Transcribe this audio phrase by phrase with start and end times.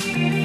[0.00, 0.37] Thank you.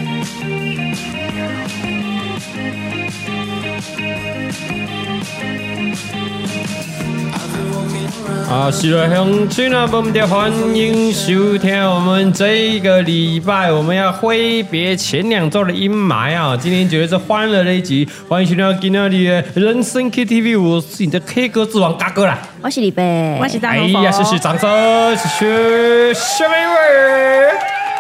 [8.47, 16.55] 好，喜乐乡亲啊，我们的欢迎收听我们这个礼拜我们要挥别前两周的阴霾啊！
[16.55, 23.81] 今天绝对是欢乐的一集，欢迎收听今天的人生 KTV，我是你的 K 歌之王嘎哥啦，我是李贝，我是大头。
[23.81, 24.69] 哎呀，谢谢掌声，
[25.17, 27.53] 谢谢下面一位，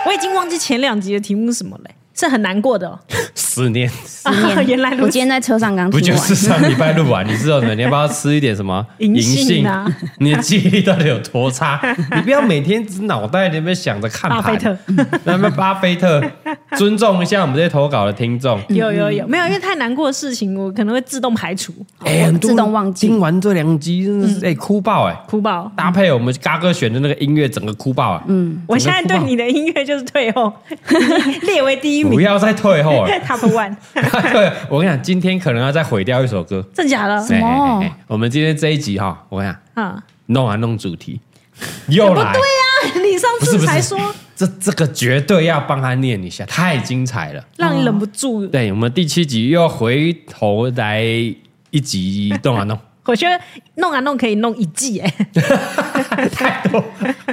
[0.05, 1.91] 我已经忘记前两集的题目是什么嘞。
[2.13, 2.99] 是很难过的、哦，
[3.33, 4.57] 思念，思 念。
[4.57, 7.27] 啊、原来我今天在车上刚不就是上礼拜录完？
[7.27, 7.73] 你知道吗？
[7.73, 9.85] 你要不要吃一点什么 银杏啊？
[10.19, 11.79] 你的记忆力到底有多差？
[12.15, 14.41] 你不要每天只脑袋里面想着看盘。
[14.41, 14.77] 巴菲特，
[15.23, 16.23] 那么巴菲特，
[16.77, 18.61] 尊重一下我们这些投稿的听众。
[18.69, 21.73] 有有有，没有，因为太难过的事情，我可能会自动排除，
[22.05, 23.07] 哎，自动忘记。
[23.07, 25.71] 听完这两集，真的是哎哭爆哎，哭爆。
[25.75, 28.23] 搭配我们嘎哥选的那个音乐，整个哭爆啊！
[28.27, 30.51] 嗯，我现在对你的音乐就是退后，
[31.43, 32.15] 列为第一名。
[32.15, 32.81] 不要再退。
[32.83, 37.21] Top One， 对，我跟你讲，今天可能要再毁掉一首歌，真假的？
[37.25, 37.83] 什么？
[38.07, 41.19] 我们今天这一集哈，我跟你讲，啊，弄啊弄主题，
[41.87, 43.97] 又来，对呀，你上次才说，
[44.35, 48.45] 这这个绝对要帮他念一下，太精彩了，让你忍不住。
[48.47, 51.03] 对，我们第七集又要回头来
[51.69, 52.77] 一集动啊弄。
[53.05, 53.39] 我觉得
[53.75, 55.13] 弄啊弄可以弄一季哎，
[56.33, 56.83] 太多，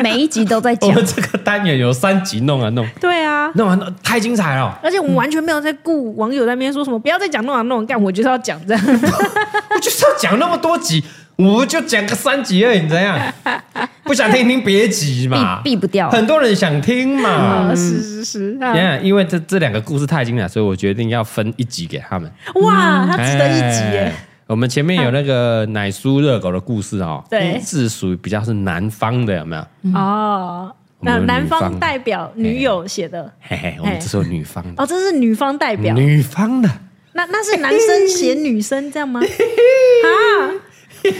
[0.03, 0.91] 每一集都在讲。
[0.91, 4.77] 我们这个单元有三集弄啊弄，对啊，弄啊弄太精彩了。
[4.83, 8.83] 而且我们完全没有在顾网友在那边说什么，不要再讲弄啊弄，干我就是要讲这样，
[9.75, 11.05] 我就是要讲那么多集，
[11.37, 13.19] 我就讲个三集而已，你怎样？
[14.03, 16.11] 不想听听别集嘛，避不掉。
[16.11, 18.59] 很多人想听嘛，是是是。
[19.05, 22.29] 因为这这两个故事太精彩，所以我决定要分一集给他们。
[22.57, 24.13] 哇，他值得一集耶。
[24.51, 29.63] 我们前面有那个奶酥热狗的故事哦，对，是属于比较是南方的，有没有？
[29.95, 34.83] 哦，那南方代表女友写的，嘿嘿，我们这是有女方的。
[34.83, 36.69] 哦，这是女方代表，女方的，
[37.13, 39.21] 那那是男生写女生这样吗？
[39.21, 40.11] 啊，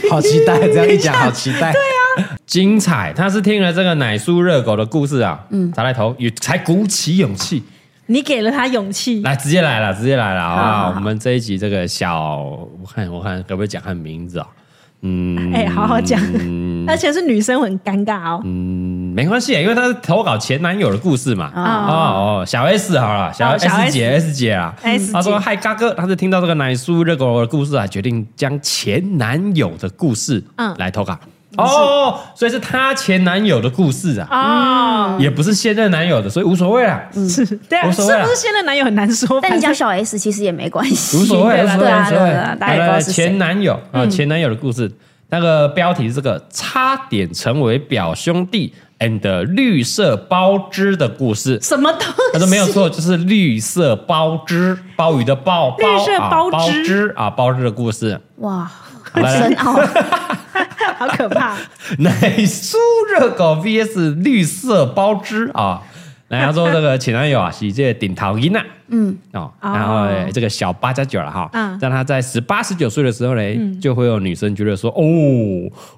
[0.09, 1.79] 好期待，这样一讲 好期待，对
[2.25, 7.63] 啊，精彩，他是听了这个奶酥热狗的故事啊，嗯，才来投，也才鼓起勇气。
[8.11, 10.91] 你给了他勇气，来直接来了，直接来了啊！
[10.93, 14.47] 我们这一集这个小，我看我看可不可以讲他名字啊？
[15.03, 16.19] 嗯，哎，好好讲，
[16.85, 18.41] 而且是女生很尴尬哦。
[18.43, 21.53] 嗯，没关系，因为他是投稿前男友的故事嘛。
[21.55, 24.75] 哦哦，小 S 好了，小 S 姐 S 姐啊。
[25.13, 31.17] 她说：“嗨，嘎哥，她是听到这个奶酥热狗的故事啊，决定将前男友的故事嗯来投稿。”
[31.57, 37.01] 哦，所以是她前男友的故事啊，啊，也不是现任男友的，所以无所谓啦。
[37.13, 39.39] 是， 对啊，是不是现任男友很难说？
[39.41, 44.89] 但你叫小 S 其实也没关系，无所谓，对啊，对啊，大家都是前男友啊，前男友的故事，
[45.29, 52.13] 那个标题是这个差点成为表兄弟 and 绿色包汁的故事，什么东西？
[52.31, 56.49] 他说没有错，就是绿色包汁，鲍鱼的鲍，绿色包
[56.83, 58.17] 汁啊，包汁的故事。
[58.37, 58.71] 哇，
[59.11, 59.77] 好深奥。
[61.01, 61.57] 好可怕！
[61.99, 62.11] 奶
[62.45, 62.75] 酥
[63.09, 65.81] 热狗 VS 绿色包汁啊！
[66.27, 69.17] 然后说这个前男友啊，是这个顶桃音呐，嗯。
[69.33, 73.41] 哦，然后这个小八加九了哈，嗯，让他在十八十九岁的时候呢，
[73.81, 75.03] 就会有女生觉得说，哦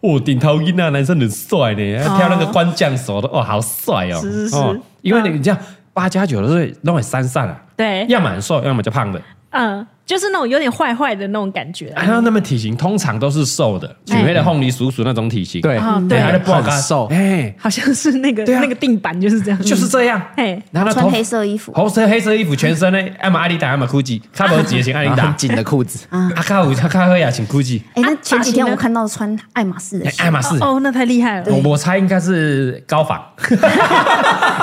[0.02, 5.60] 哦，顶桃音呐，男生很帅呢，跳那个官将手的，哦，好帅哦，是是是，因为你这样
[5.94, 9.86] 八加九的时候都很三散啊，对，要么很瘦，要么就胖的，嗯。
[10.06, 15.80] 就是那种有点坏坏的那种感觉，还有那么体型通常都是瘦的，举黑的凤梨叔叔那种体型，对。
[16.10, 33.24] 对，他的不好看瘦，哎，好像是那个那个定版就是这样，就是这样，哎，然后穿黑色衣服，红色黑色衣服，全身呢，要么阿迪达，要么 GUCCI，卡不紧型阿迪达，很紧的裤子， 啊，卡五卡卡赫亚请 GUCCI，哎，那前几天我看到穿爱马仕的，爱马仕，哦，那太厉害了，我我猜应该是高仿，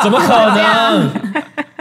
[0.02, 1.10] 怎么可能？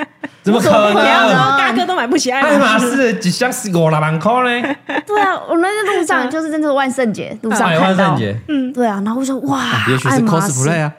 [0.51, 1.57] 怎么可能？
[1.57, 4.31] 大哥都买不起爱马仕，几箱是五六万块
[4.62, 4.75] 呢？
[5.06, 10.92] 对啊，我们在路上就是真的万圣节路上看到，万圣节，嗯，对啊，然后我说哇，也许是 cosplay 啊，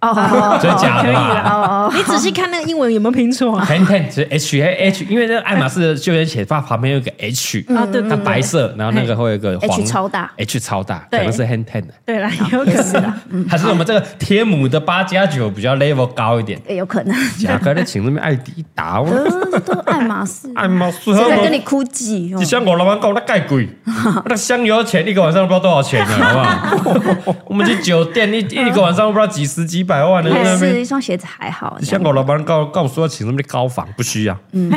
[0.00, 1.42] 哦哦真的假的可以啦？
[1.42, 1.50] 啦。
[1.52, 13.48] 哦你仔细看那个英文有没有拼错啊？Ten Ten 是 H H，因为那个爱马仕的休闲鞋它旁边有一个 H，啊，对对它，白色，然后那个会有一个黄 H 超大，H 超大，可能是 Hand Ten 的，对啦，有可能。
[13.48, 16.60] 还是我们这个天母的八加九比较 level 高一点？
[16.68, 19.10] 也有可能，价格在请那边爱迪达，我
[19.60, 22.32] 都都爱马仕， 爱马仕，谁在跟你哭泣？
[22.34, 23.68] 哦你香港老板讲那盖贵，
[24.26, 26.90] 那香油钱一个晚上都不知道多少钱呢，好不
[27.30, 27.34] 好？
[27.46, 34.38] 我们去酒店一一个晚上都不知道几十几百万的是一双鞋子还好，香港老板告告诉我要请什么高仿，不需要。
[34.52, 34.70] 嗯。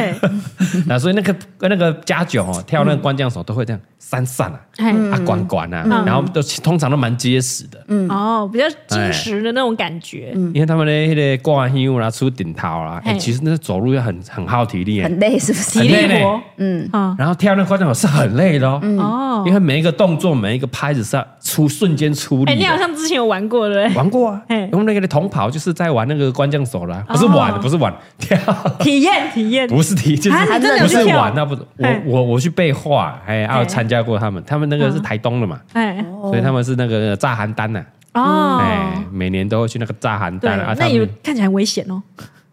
[0.88, 3.80] 那 所以那个那个加九哦，跳那个关将手都会这样
[4.12, 8.10] 散散啊，嘿啊管管啊，然后都通常都蛮结实的，嗯。
[8.10, 10.34] 哦，比较矜持的那种感觉。
[10.54, 15.80] 因为他们的那个挂香啦、出顶套啦，哎，其实那走路要很很耗体力，很累，是不是？
[15.80, 16.14] 体很累呢。
[16.16, 16.90] 力活，嗯。
[16.92, 19.44] 啊然后跳那个关将手是很累的哦，哦。
[19.48, 22.64] 因，为每一个动作、每一个拍子是要出瞬间出哎，力哎。
[22.64, 23.98] 你好像之前有玩过对不对？
[23.98, 24.42] 玩过啊。
[24.50, 27.94] 嘿，用那个的同跑就是在玩那个关将手啦，不是玩，不是玩。
[28.18, 28.38] 跳，
[28.80, 31.62] 体验体验，不是体，就是啊你真的有不是玩，那不是。
[31.78, 36.04] 我我我去背画，哎，还有参加过他们，他们那个是台东的嘛，哎。
[36.24, 37.84] 所以他们是那个炸邯郸呐，
[38.14, 42.02] 哦，哎，每年都会去那个炸邯对郸啊，，他那也们看起来很危险哦，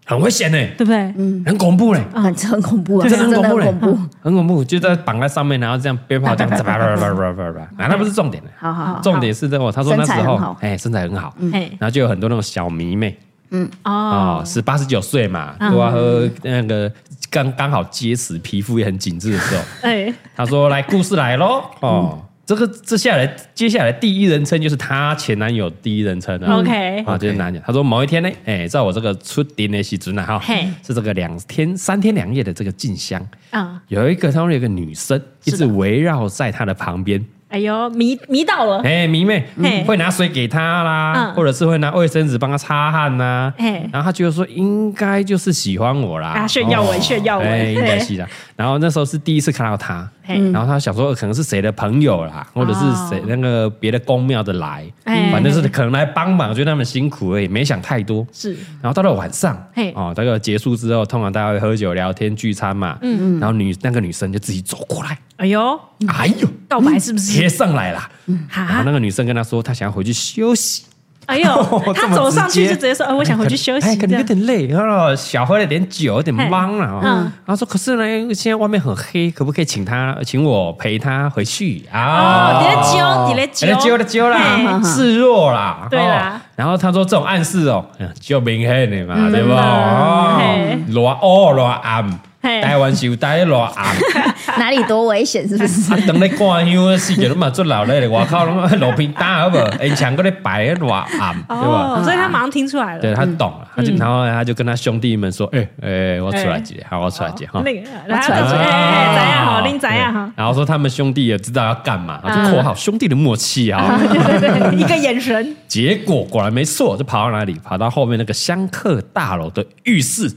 [0.07, 0.99] 很危险呢，对不对？
[1.19, 1.43] 嗯。
[1.45, 13.17] 很恐怖嘞，很很恐怖啊，真的很恐怖嘞很恐怖。，很恐怖，就在绑在上面，然后这样鞭炮这样，叭叭叭叭叭叭叭，啊，那不是重点的，好好好，重点是这个，他说那时候身材很好，哎，身材很好，哎然后就有很多那种小迷妹。
[13.51, 14.41] 哦。
[14.43, 16.91] 哦，，是八十九岁嘛，对啊，和那个
[17.31, 21.63] 刚刚好结实，皮肤也很紧致的时候， 哎，他说：“来，故事来喽！
[21.81, 26.59] 哦，这个这下来，接下来第一人称就是她前男友第一人称了。
[26.59, 27.61] OK 啊，就是男的。
[27.61, 41.35] 他说某一天呢，哎，在我这个出庭的时阵呢，哈嘿，是这个两天三天两夜的这个进香，啊，有一个他说有一个女生一直围绕在他的旁边。”哎呦，迷迷到了，哎，迷妹嗯会拿水给他啦，嗯。
[41.35, 43.53] 或者是会拿卫生纸帮他擦汗呐。
[43.57, 47.49] 哎然后他觉得说应该就是喜欢我啦，啊炫耀文炫耀文。
[47.49, 48.01] 哎，应该嘿。
[48.01, 48.27] 是啦。
[48.57, 50.18] 然后那时候是第一次看到他，嘿
[50.53, 58.27] 然后他想说可能是谁的朋友啦，或者是谁那个别的公庙的来，哎反正是可能来帮忙，觉得他们辛苦而已，没想太多。
[58.33, 58.53] 是。
[58.83, 59.57] 然后到了晚上，
[59.95, 63.39] 哦，大概结束之后，通常大家会喝酒聊天聚餐嘛，嗯。
[63.39, 67.33] 嗯，然后女那个女生就自己走过来，哎呦，哎呦，告白是不是？
[67.33, 68.11] 贴上来啦。
[68.51, 70.85] 然后那，个女生跟他说，她想要回去休息，
[71.29, 71.47] 哎呦，
[71.95, 77.31] 他走上去就直接说，呃，我想回去休哎，息，可能有点累，然后小喝了点酒，有点懵了。
[77.45, 81.85] 然后说，可是呢，现在外面很黑，可不可以请他，请我陪他回去？
[81.93, 82.59] 哦，啊？
[82.61, 84.83] 你在揪，你在哎揪，揪了揪啦，嘿。
[84.89, 86.41] 示弱啦，对啦。
[86.43, 86.49] 哦。
[86.57, 89.51] 然后他说这种暗示哦，嗯就明显的嘛，对不？
[89.51, 89.59] 嘿。
[89.61, 92.63] 哦，偌乌偌暗，嘿。
[92.63, 93.95] 台湾是有台偌暗。
[94.59, 95.93] 哪里多危险，是不是？
[95.95, 99.67] 啊，等你挂香的时阵，都嘛做老咧，外口拢路边打好不好？
[99.83, 101.97] 因墙嗰咧摆偌暗，对吧？
[101.97, 110.33] 哦，所以他马上听出来了，对他懂了，他就然后他就跟他兄弟们说：“哎哎，我出来接，好，我出来接哈。”那个，然后他就说，哎哎，怎样好，林怎样哈？
[110.37, 113.99] 然后说他们兄弟也知道要干嘛，就括号兄弟的默契啊。
[113.99, 117.59] 对对对，一个眼神， 结果果然没错，就跑到哪里？
[117.65, 120.31] 跑到后面那个香客大楼的浴室。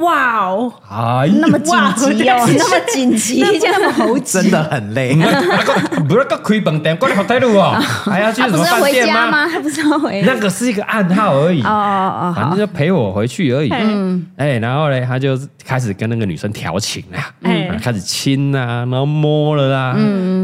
[0.00, 5.14] 哇哦，哎那么紧急哦，那么紧急，这么猴急，真的很累。
[6.08, 7.72] 不是个开饭店，过来好态度哦，
[8.04, 9.14] 还要去什么回饭店吗？
[9.14, 9.48] 家吗？
[9.48, 10.22] 他不是要回？
[10.22, 11.62] 那个是一个暗号而已。
[11.62, 13.70] 哦哦哦，反正，就陪我回去而已。
[13.72, 19.94] 嗯哎，然后呢，他就开始跟那个女生调情啦，哎嗯开始亲啊，然后摸了啦，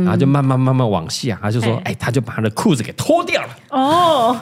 [0.05, 4.37] 然后就慢慢慢慢往下，他就说，哎，他就把他的裤子给脱掉了，哦，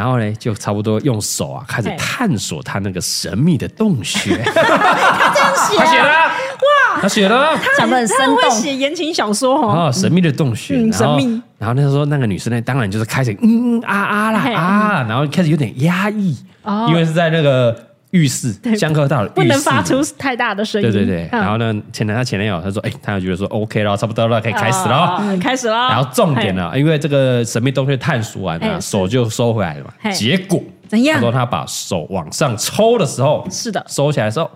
[0.00, 4.34] 然后呢，就差不多用手啊开始哎探索他那个神秘的洞穴。
[4.48, 7.58] 他这样写，他写了，哇，他写了。
[7.76, 11.42] 讲得很生他会，写言情小说哦，哦，神秘的洞穴，嗯然后神秘。
[11.58, 16.86] 然后那时候那个女生呢，当然就是开始嗯嗯啊啊啦啊，然后开始有点压抑，哦。
[16.88, 17.76] 因为是在那个
[18.10, 21.40] 浴室香客大楼不能发出太大的声音，对对对，嗯。
[21.40, 25.18] 然后呢，前男他前男友他说，哎，他就觉得说 OK 了，差不多了，可以开始了。
[25.20, 29.92] 嗯，开始了， 然后重点呢，因为这个神秘洞穴探索完了，手就收回来了嘛。
[30.00, 30.10] 嘿。
[30.12, 31.16] 结果怎样？
[31.16, 33.84] 他说他把手往上抽的时候，是的。
[33.88, 34.50] 收起来的时候，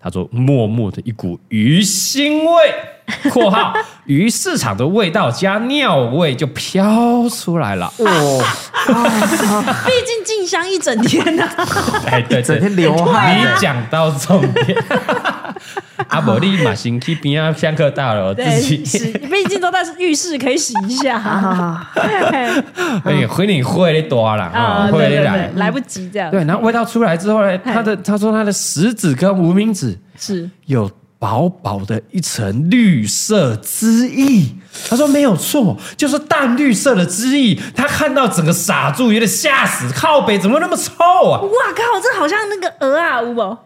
[0.00, 2.74] 他说默默的一股鱼腥味
[3.30, 3.74] （括号
[4.06, 7.92] 鱼市场的味道加尿味）就飘出来了。
[7.98, 8.42] 哦，
[9.86, 11.46] 毕竟静香一整天呢，
[12.06, 13.38] 哎，对对，整天流汗。
[13.38, 14.82] 你讲到重点。
[16.08, 18.84] 阿伯利马行去边啊，香客大楼自，己。
[18.84, 21.18] 洗，毕竟都在浴室可以洗一下，
[21.94, 25.50] 哎，回你会的多了啊，会的来，。
[25.56, 30.48] 来不及这样，对，然后味道出来之后呢，他的他说他的食指跟无名指是。
[30.66, 30.90] 有
[31.24, 34.46] 薄薄的一层绿色汁液。
[34.90, 37.58] 他说没有错，就是淡绿色的汁液。
[37.74, 39.90] 他看到整个傻住，有点吓死。
[39.94, 40.92] 靠北怎么那么臭
[41.30, 41.40] 啊？
[41.40, 43.58] 哇靠，这好像那个鹅啊，有？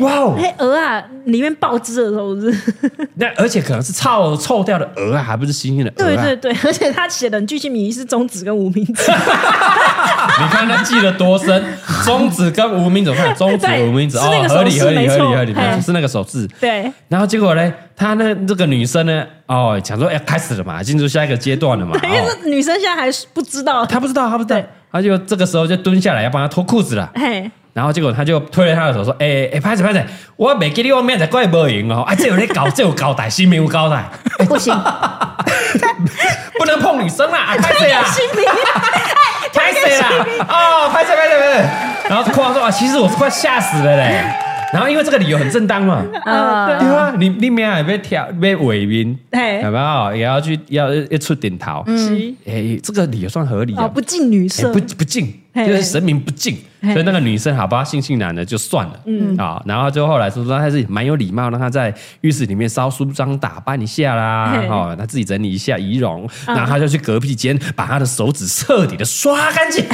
[0.00, 0.36] 哇哦！
[0.36, 2.54] 哎，鹅啊，里面爆汁的时候是，
[3.16, 6.22] 那而且可能是臭臭掉的鹅啊，还不是新鲜的鹅啊。
[6.22, 8.92] 对对对，而且他写的巨细靡遗是中指跟无名指。
[9.10, 11.64] 你看他记得多深，
[12.04, 16.46] 中指跟无名指，看中指无名指哦，合理合理合理合理，是那个手势。
[16.60, 16.92] 对。
[17.08, 21.98] 然后结果呢，他那这个女生呢，哦，想说哎，开始了嘛，进入下一个阶段了嘛。
[22.04, 24.60] 因为女生现在还不知道，她不知道，她不知道，
[24.92, 27.10] 她就这个时候就蹲下来要帮她脱裤子了。
[27.14, 27.50] 嘿。
[27.72, 30.04] 然后结果他就推了他的手说：“哎哎，拍子拍子，
[30.36, 32.02] 我没给你我面子，怪不赢哦！
[32.02, 34.04] 啊，这有点搞，这有高代，新民有高代，
[34.48, 34.74] 不行，
[36.58, 37.54] 不能碰女生啦！
[37.60, 38.04] 拍谁啊？
[39.54, 40.08] 拍谁啦？
[40.48, 41.64] 哦，拍谁拍谁拍谁？
[42.08, 44.24] 然后夸说啊，其实我是快吓死了嘞。
[44.72, 50.16] 然后因为这个理由很正当嘛，啊，对啊，你你明还被挑被伪名，对，有没有？
[50.16, 59.36] 也要去要一出点头，嗯，哎，这个理由算合理啊，不近女色，不不近，就是神明不敬。”所以那个女生好吧，悻悻然的就算了，嗯。
[59.36, 69.84] 啊，然后就后来说说她是蛮有礼貌，让她在浴室里面稍梳妆打扮一下啦，哦，她自己整理一下仪容，然后她就去隔壁间把她的手指彻底的刷干净。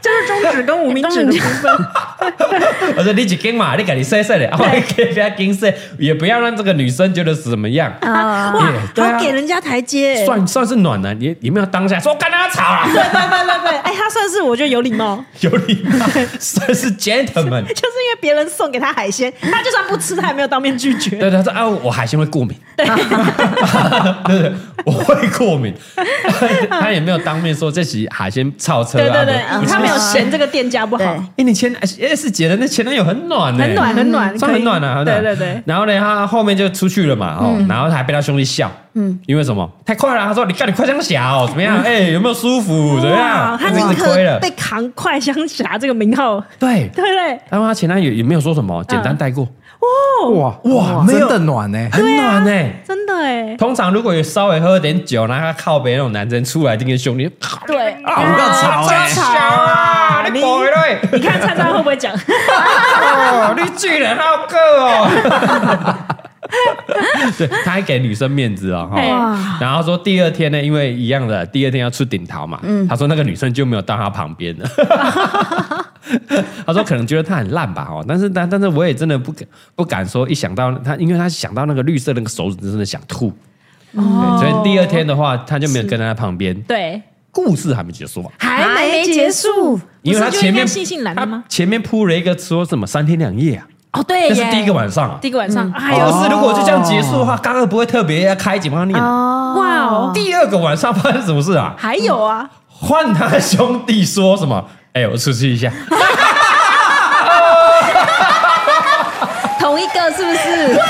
[0.00, 1.72] 就是中指跟无名指的部分。
[2.96, 4.64] 我说你几根嘛，你赶紧塞塞的， 我
[4.96, 7.92] 给不要跟塞，也不要让这个女生觉得是怎么样。
[8.00, 8.60] 啊哇，
[8.96, 11.18] 好给人家台阶，算算是暖男。
[11.18, 12.84] 你你没有当下说跟他吵啊？
[12.86, 16.06] 对对对对对，哎，他算是我觉得有礼貌， 有礼貌，
[16.38, 17.62] 算是 gentleman。
[17.66, 21.16] 就是因为别人送给他海鲜，他就算不吃，他也没有当面拒绝。
[21.16, 22.56] 对，他说啊，我海鲜会过敏。
[22.76, 22.86] 对，
[24.26, 24.52] 对，
[24.84, 25.74] 我会过敏。
[26.70, 29.02] 他也没有当面说这是海鲜超车啊。
[29.02, 31.04] 对对对，他没有嫌这个店家不好。
[31.36, 31.74] 哎，你前
[32.18, 35.04] S 姐的那前男友很暖呢，很暖很暖，算很暖的。
[35.04, 35.62] 对对对。
[35.64, 39.70] 然后呢，他后面就出去了嘛，哦，然后还被他兄弟笑，嗯，因为什么？
[39.86, 40.26] 太快了。
[40.26, 41.78] 他说：“你看你快枪侠哦怎么样？
[41.86, 42.98] 哎，有没有舒服？
[43.00, 46.42] 怎么样？”他立刻被扛快枪侠这个名号。
[46.58, 47.38] 对对对。
[47.48, 49.46] 然后他前男友也没有说什么，简单带过。
[49.80, 51.06] 哇哇哇！
[51.06, 52.50] 真的暖呢，很暖呢，
[52.86, 53.56] 真的哎。
[53.56, 57.30] 通常如果有稍微喝点酒，然后靠北那种男生出来，跟兄弟
[57.66, 60.26] 对啊，不要吵哎，吵啊！
[60.32, 60.40] 你
[61.12, 62.12] 你看灿灿会不会讲？
[62.12, 65.08] 哦，你巨人好个哦。
[67.36, 68.90] 对，他还给女生面子哦，
[69.60, 72.58] 然后说第二天呢，因为一样的，第二天要出顶桃嘛，
[72.88, 74.66] 他说那个女生就没有到他旁边了。
[76.66, 83.32] 他说可能觉得他很烂吧，哦，但是但但是我也真的不敢不敢说，一想到他，因为他想到那个绿色那个手指，真的想吐。
[83.92, 86.54] 所以第二天的话，他就没有跟在他旁边。
[86.62, 87.00] 对，
[87.30, 91.44] 故事还没结束，还没结束，因为他前面悻悻然的吗？
[91.48, 93.66] 前面铺了一个说什么三天两夜啊。
[93.92, 95.72] 哦，对，这是第一个晚上，第一个晚上。
[95.72, 99.00] 哎，不是，如果就这样结束的话，刚刚不会特别要开警方念。
[99.00, 101.74] 哇哦，第二个晚上发生什么事啊？
[101.78, 104.62] 还有啊，换他兄弟说什么？
[104.94, 105.70] 哎，我出去一下。
[109.60, 110.80] 同一个是不是？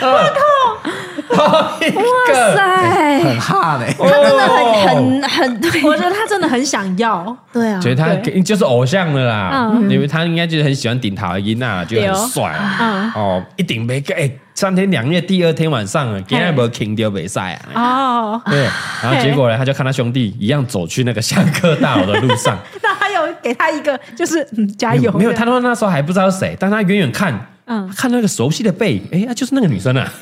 [1.34, 1.78] 哇
[2.54, 8.14] 塞，很哈嘞，他真的很很很，对，我觉得他真的很想要，对啊，所以他
[8.44, 18.68] 就是偶像了啦，因为他应该就是很喜欢顶桃音呐，就很帅啊，哦，一顶没个，哎，三天两夜，第二天晚上，今天没有听到比赛啊，哦，对，
[19.02, 24.44] 然后结果呢，他就看他兄弟一样走去那个香客大楼的路上， 那他有给他一个就是
[24.78, 27.34] 加油，没有，他说那时候还不知道是谁，但他远远看。
[27.66, 30.06] 嗯，看那个熟悉的背影，哎，那就是那个女生啊。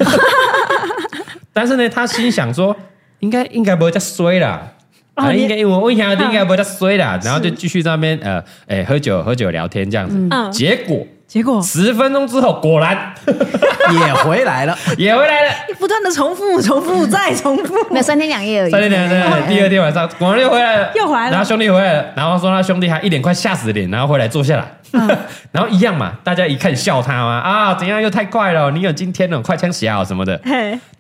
[1.52, 2.75] 但是呢，他心想说，
[3.21, 4.73] 应该应该不会再衰了，
[5.14, 10.16] 啊，应该我问一下，应该不会再衰了，然后就继续在那边呃，哎，喝酒喝酒聊天这样子。
[10.30, 18.71] 嗯，结果结果十分钟之后，果然 也回来了， 也回来了，不断的重复重复再重复，没有三天两夜而已。
[18.71, 24.64] 三天两夜，第二天晚上果然又回来了，又回来了，然后兄弟回来了，然后说他兄弟还一脸快吓死的脸，然后回来坐下来。
[25.52, 28.70] 然后一样嘛，大家一看笑他嘛啊，怎样又太快了？
[28.70, 30.40] 你有今天了，快枪侠什么的。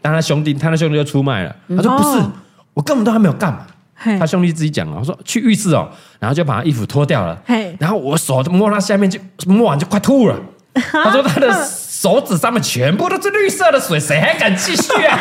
[0.00, 1.54] 但他兄弟，他的兄弟就出卖了。
[1.76, 2.22] 他说不是，
[2.74, 3.66] 我根本都还没有干嘛。
[4.18, 7.38] 他兄弟自己讲了，我说去浴室哦，然后就把他衣服脱掉了。
[7.78, 10.36] 然后我手摸他下面就摸完就快吐了。
[10.74, 15.18] 他说他的手指上面全部都是绿色的水，谁还敢继续啊？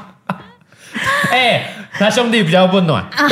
[1.30, 1.68] 哎。
[1.98, 3.28] 他兄弟比较温暖，对，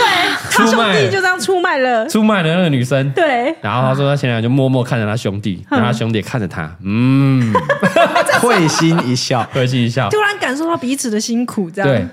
[0.51, 3.55] 他兄弟就这样出卖了，出卖了那个女生，对。
[3.63, 7.53] 然后他说他现在就默默看着他兄弟，然后他兄弟看着他，嗯，
[8.43, 11.89] 会心一笑， 会心一笑，突然感受到彼此的辛苦，这样。
[11.89, 12.05] 对，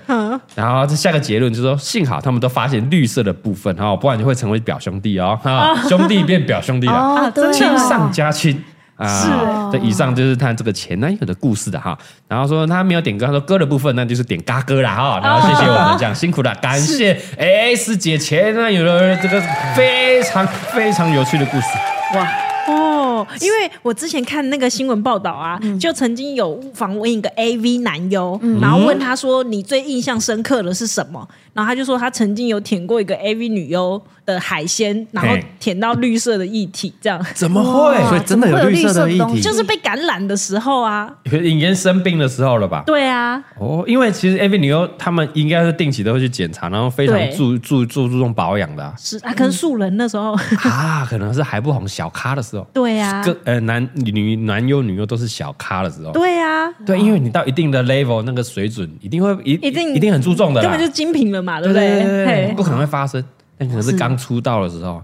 [0.55, 8.63] 然后下个结论就是说，幸好他们都发现绿色的部分，哈，不然就会成为表兄弟哦，哈，兄弟变表兄弟了，亲上加亲。
[8.97, 9.71] 啊。
[9.71, 11.97] 是这以上就是他这个前男友的故事的哈。
[12.27, 15.19] 然后说他没有点歌，他说歌的部分那就是点嘎歌啦哈。
[15.23, 19.41] 然后谢谢我们这样辛苦了，感谢 S 姐前男友的这个
[19.75, 21.67] 非常非常有趣的故事。
[22.15, 22.27] 哇
[22.67, 37.25] 哦，因为我之前看那个新闻报道啊，就曾经有访问一个 AV 男优，然后问他说：“你最印象深刻的是什么？”然后他就说他曾经有舔过一个 AV 女优的海鲜，然后舔到绿色的液体，这样。
[37.33, 37.97] 怎么会？
[38.09, 42.83] 所以真的有绿色的液体，就是被感染的时候啊，引言生病的时候了吧？
[42.85, 48.93] 对啊，哦，因为其实 AV 女优他们应该是定期都会去检查，然后非常注注注注重保养的。
[48.97, 50.33] 是啊，可能素人那时候。
[50.63, 52.67] 啊，可能是还不红小咖的时候。
[52.73, 56.11] 对啊，个呃男女男优女优都是小咖的时候。
[56.11, 62.53] 对啊，对，因为你到一定的 level 那个水准，一定会一一定一定很注重的，根本就精品了嘛，对不对？
[62.57, 63.23] 不可能会发生，
[63.57, 65.03] 但可能是刚出道的时候。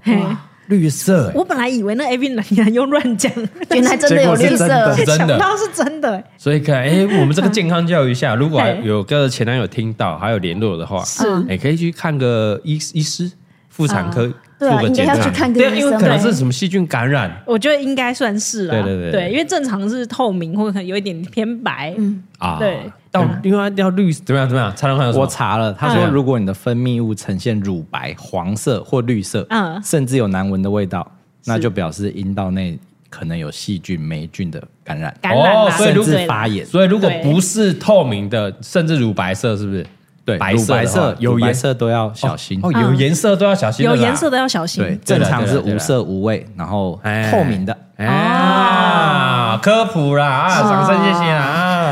[0.68, 3.30] 绿色，我本来以为那 AV 男优用乱讲，
[3.72, 4.66] 原来真的有绿色，
[5.06, 6.24] 真的，到是真的。
[6.38, 13.30] 所以看，哎，我们这个健康教育下，如果有个前男友听到还有联络的话，是，哎，可以去看个医医师，
[13.68, 14.26] 妇产科
[14.58, 18.82] 做个检查，对，因为可能是什么细菌感染，我觉得应该算是了。
[18.82, 22.24] 对对对，对，因为正常是透明或者可能有一点偏白，嗯。
[22.40, 22.90] 啊，对。
[23.14, 25.14] 到因为要绿怎么样怎么样才能看？
[25.14, 31.10] 我查了，他说如果你的分泌物呈现乳白、黄色或绿色，嗯，甚至有难闻的味道，
[31.46, 32.78] 那就表示阴道内
[33.10, 36.66] 可能有细菌、霉菌的感染，感染甚至发炎。
[36.66, 39.86] 所以如果不是透明的，甚至乳白色，是不是？
[40.26, 44.82] 对，白色有颜色都要小心哦，有颜色都要小心，有颜色都要小心。
[44.82, 46.98] 对，正常是无色无味，然后
[47.30, 47.78] 透明的。
[47.98, 51.83] 啊，科普啦啊，掌声谢谢啊。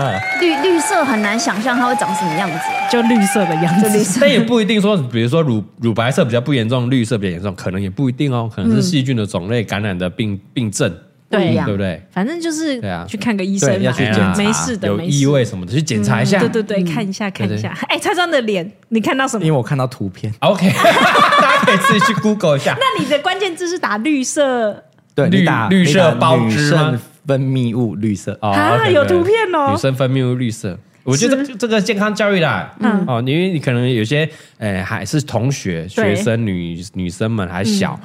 [0.41, 2.57] 绿绿色很难想象它会长什么样子，
[2.91, 4.17] 就绿色的样子。
[4.19, 10.93] 但也不一定说，比如说乳乳白色比较不严重，绿色比较严重，可能也不一定哦，可能是细菌的种类感染的病病症。
[11.29, 12.03] 对，对不对？
[12.11, 16.37] 反正就是去看个医生，要去检查，没事的，有异味什么的去检查一下。
[16.39, 17.73] 对对对，看一下看一下。
[17.87, 19.45] 哎，蔡庄的脸，你看到什么？
[19.45, 20.33] 因为我看到图片。
[20.39, 20.67] OK，
[21.41, 22.75] 大家可以自己去 Google 一下。
[22.77, 24.83] 那你的关键字是打绿色，
[25.15, 26.99] 对，绿绿色包汁吗？
[27.31, 28.37] 分泌物绿色。
[28.41, 29.71] 啊，有图片哦。
[29.71, 33.05] 女生分泌物绿色，我觉得这个健康教育啦，嗯。
[33.07, 37.97] 哦，因为你可能有些诶还是同学、学生、女女生们还小。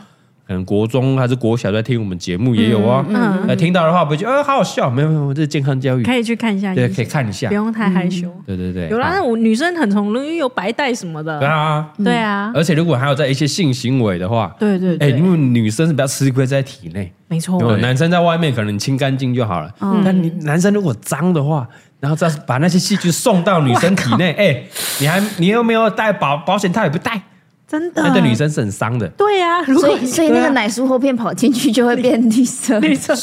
[0.47, 3.05] 可能国中还是国小在听我们节目也有啊，
[3.49, 19.69] 呃，听到的话不会觉得呃好好笑，没有没有，这是健康教育，可以去看一下，对，可以看一下，不用太害羞，对对对，有啦，那我女生很从容，因为有白带什么的，对啊，对啊，而且如果还有在一些性行为的话，对对，哎，因为女生是比较吃亏在体内，没错，男生在外面可能清干净就好了，
[20.05, 21.67] 但你男生如果脏的话，
[21.99, 24.63] 然后再把那些细菌送到女生体内，哎，
[25.01, 27.21] 你还你又没有带保保险套也不带。
[27.69, 29.09] 真的，那对女生是很伤的。
[29.09, 33.15] 对呀，所以所以那个奶酥后片跑进去就会变绿色，绿色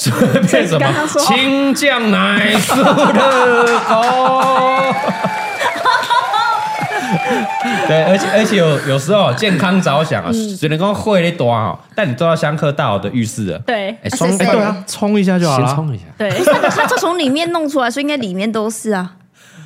[0.50, 1.08] 变什么？
[1.18, 4.94] 青酱奶酥的狗。
[7.88, 13.60] 对，而且而且有有时候健康着想啊，只能够会的多啊，但你都要香客大好的浴室的。
[13.60, 16.04] 对，冲对啊，冲一下就好了，冲一下。
[16.18, 19.14] 对，它它就从里面弄出来，所以应该里面都是啊。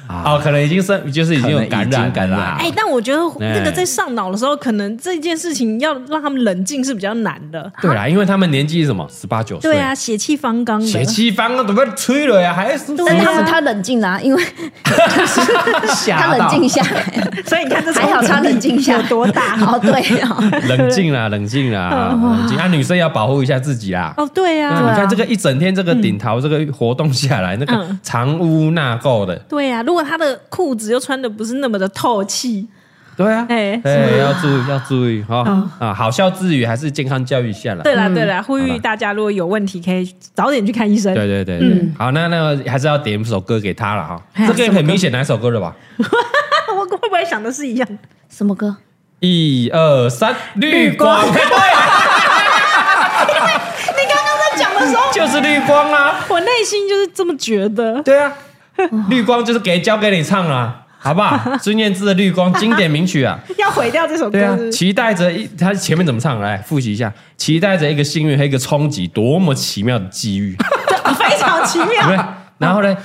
[0.08, 2.56] 哦，可能已经生，就是已经有感染感染。
[2.58, 7.72] 哎，但我觉得那个在上脑的时候，可能这件事情要让他们冷静是比较难的。
[7.82, 9.72] 对啦，因为他们年纪是什么，十八九岁。
[9.72, 10.86] 对啊，血气方刚的。
[10.86, 12.54] 血气方刚，怎么吹了呀？
[12.54, 12.96] 还是？
[13.06, 14.44] 但他们他冷静啦，因为
[14.84, 17.04] 他冷静下来，
[17.46, 19.56] 所以你看这还好，他冷静下有多大？
[19.66, 22.58] 哦，对，冷静啦，冷静啦，冷静。
[22.58, 24.14] 啊，女生要保护一下自己啦。
[24.18, 24.82] 哦，对呀。
[24.90, 29.36] 你看这个一整天这个顶桃这个活动下来，那个藏污纳垢的。
[29.50, 32.68] 对呀，如果他的裤子又穿的不是那么的透气，
[33.16, 33.82] 对啊，哎，
[34.20, 35.94] 要注意，要注意哈啊！
[35.94, 37.82] 好笑之余，还是健康教育下来。
[37.82, 41.14] 对啦，对啦，呼吁大家如果有问题，可以早点去看医生。
[41.16, 44.22] 对对对对，好，那那个还是要点一首歌给他了哈。
[44.56, 45.76] 这个很明显哪首歌了吧？
[45.98, 47.88] 我会不会想的是一样？
[48.30, 48.78] 什么歌？
[49.20, 51.20] 一二三，绿光。
[51.24, 51.32] 对，
[53.98, 56.24] 你刚刚在讲的时候就是绿光啊！
[56.30, 58.00] 我内心就是这么觉得。
[58.04, 58.32] 对啊。
[59.10, 61.40] 绿光就是给交给你唱啊，好不好？
[61.62, 64.32] 孙燕姿的《绿光》经典名曲啊， 要毁掉这首歌。
[64.32, 66.40] 对啊，期待着一，他前面怎么唱？
[66.42, 70.56] 来复习一下，期待着一个幸运和一个冲击，多么奇妙的际遇，
[71.18, 72.36] 非常奇妙。
[72.58, 72.96] 然后呢，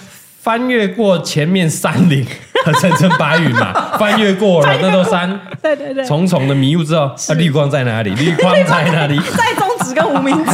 [0.43, 2.27] 翻越过前面山岭
[2.65, 8.11] 和层层白云嘛，翻越过了那座山，对对对，重重的迷雾之后，啊绿光在哪里？
[8.15, 9.19] 绿光在哪里？
[9.37, 10.53] 在中指跟无名指。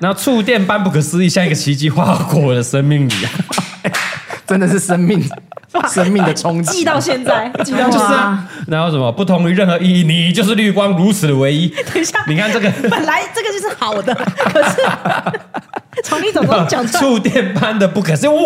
[0.00, 3.30] 然后触电般不可思议，像一个奇迹划过我的生命里啊。
[4.50, 5.22] 真的是生命，
[5.88, 8.44] 生命的冲击，记到现在，记到就是啊。
[8.66, 11.68] 然后什么不同于任何意义，你就是绿光，如此的唯一。
[11.68, 14.82] 等一下，你看这个，本来这个就是好的，可是
[16.02, 18.36] 从你嘴中讲出触电般的不可思议，哇！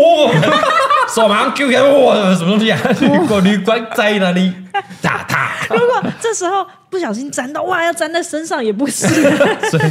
[1.14, 2.34] 手马上揪起来，哇！
[2.34, 2.78] 什么东西啊？
[3.00, 4.52] 如果绿光在哪里？
[5.00, 5.48] 打他！
[5.70, 7.82] 如果这时候不小心沾到，哇！
[7.82, 9.06] 要沾在身上也不是。
[9.70, 9.82] 所以，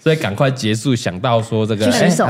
[0.00, 1.90] 所以赶快结束，想到说这个。
[1.90, 2.24] 洗手。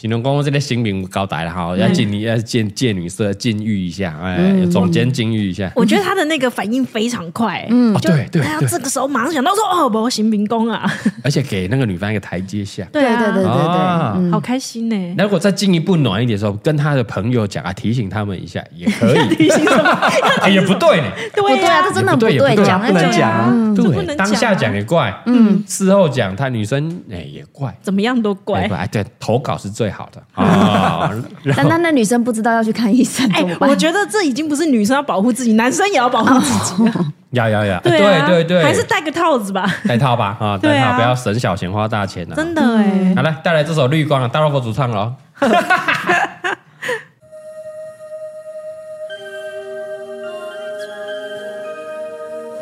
[0.00, 5.70] 形容公公这边新名高台了哈，要进你要见见女色禁欲一下，哎，总监禁欲一下。
[5.76, 10.90] 我觉得他的那个反应非常快，嗯，对对，他这个时候马上想到说，哦，不，行民工啊，
[11.22, 15.14] 而且给那个女方一个台阶下，对对对对对，好开心呢。
[15.18, 19.28] 那如果再进一步暖一点的时候，跟他的朋友讲啊，提醒他们一下也可以。
[19.36, 19.90] 提醒什么？
[20.40, 30.44] 哎，也不对呢，不对啊，这真的不对，讲不能讲，对，当下讲也怪，嗯，事后讲他女生哎也怪，怎么样都怪，哎，对，投稿是最好的啊。
[30.44, 31.10] 啊！
[31.56, 36.90] 但那那女生不知道要去看医生，哎，我觉得这已经不是女生要保护自己，男生也要保护自己。
[37.30, 42.34] 要要要，对对对，还是戴个套子吧，戴套吧啊，戴套不要省小钱花大钱了。
[42.34, 45.14] 真的哎，好来带来这首《绿光》，大老婆主唱了。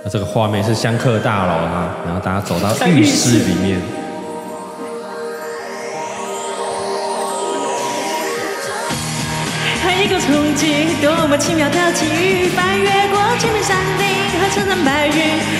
[0.04, 3.80] 那这个画面是香客大楼啊，然后大家走到浴室里面。
[10.08, 12.48] 一个冲击，多么奇妙的际遇！
[12.56, 14.08] 翻越过千片山顶
[14.40, 15.12] 和层层白云，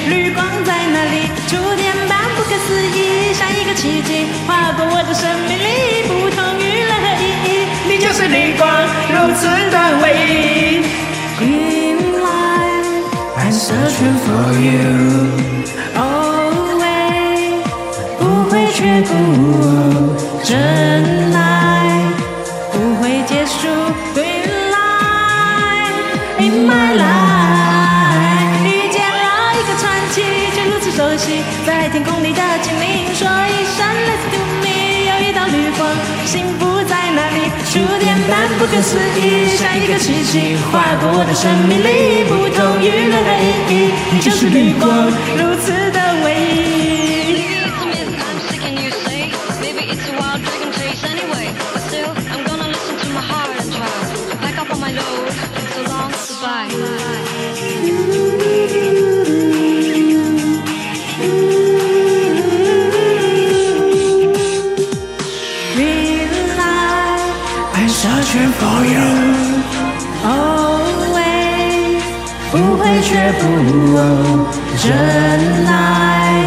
[0.09, 1.29] 绿光在哪里？
[1.47, 7.69] 触电般不可思议，像一个奇迹，划过我的生命里，不同于任何意义。
[7.91, 8.65] 你就是绿光，
[9.13, 10.81] 如此的唯一。
[11.37, 12.89] Green light,
[13.37, 14.81] I'm searching for you.
[15.95, 17.69] Always，
[18.19, 19.13] 不会却步，
[20.43, 21.37] 真爱
[31.69, 35.87] 在天空里的精灵说一声 Listen to me，有一道绿光，
[36.25, 37.53] 幸福在哪里？
[37.71, 46.08] 触电般不可思议，像一个奇迹，划过我的生命里，不同于任何意义，你就是绿光，如此的
[73.29, 73.43] 却不
[74.79, 74.89] 真
[75.67, 76.47] 爱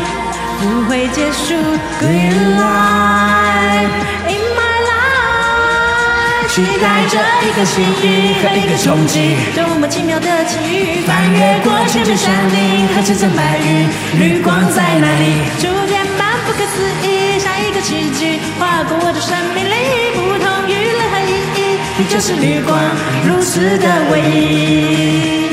[0.60, 1.54] 不会结束。
[2.02, 3.86] Green light
[4.28, 11.06] in my life，期待着一个幸运和一个冲击，多么奇妙的际遇！
[11.06, 13.88] 翻越过千片山岭和层层白云，
[14.20, 15.44] 绿光在哪里？
[15.60, 19.70] 触电般不可思议，像一个奇迹，划过我的生命里，
[20.16, 22.76] 不同于任何意义，你就是绿光，
[23.28, 25.51] 如此的唯一。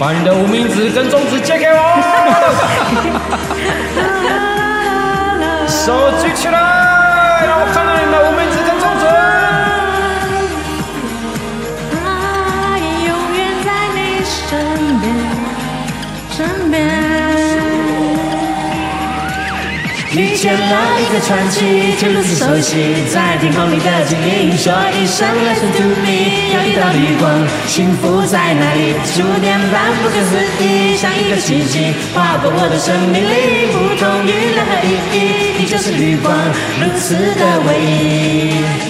[0.00, 1.76] 把你的无名指跟中指借给我，
[5.68, 6.58] 手举起来，
[7.46, 8.79] 让我看到你的无名指跟
[20.40, 28.94] 遇见了一个传奇，却如此熟悉，在天空里的精灵说一声 Listen to me，有一道绿光，幸福在哪里？
[29.04, 36.34] 触电般不可思议，像一个奇迹，划过我的生命里，不同于任何意义，你就是绿光，
[36.80, 38.89] 如此的唯一。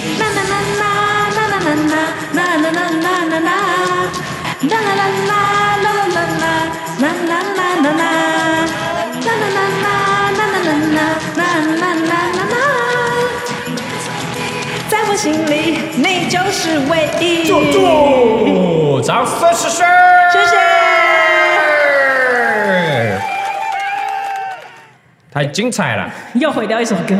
[15.21, 17.45] 心里，你就是唯一。
[17.45, 19.83] 祝祝，掌声谢谢，
[20.33, 20.55] 谢谢。
[25.31, 26.09] 太精彩了！
[26.33, 27.15] 又毁掉一首歌。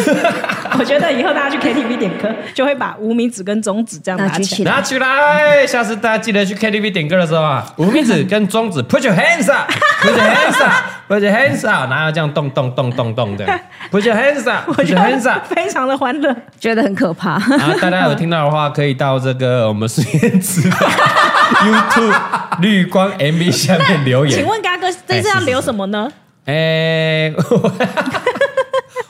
[0.78, 4.70] 我觉得以后大家去 KTV 点歌，就会把无名指跟中指这样拿起来。
[4.70, 5.66] 拿起来！
[5.66, 10.62] 下次大家记得去 KTV 点歌的时候啊，无名指跟中指，Put your hands up，Put your hands
[11.08, 13.46] up，Put your hands up，然后这样动动动动动的，
[13.90, 17.38] Put your hands up，Put your hands up，非常的欢乐，觉得很可怕。
[17.48, 22.14] 然后大家有听到的话，可以到这个我们实验室 YouTube
[22.60, 24.38] 绿光 MV 下面留言。
[24.38, 26.10] 请问嘎哥这次要留什么呢？
[26.44, 27.30] 哎，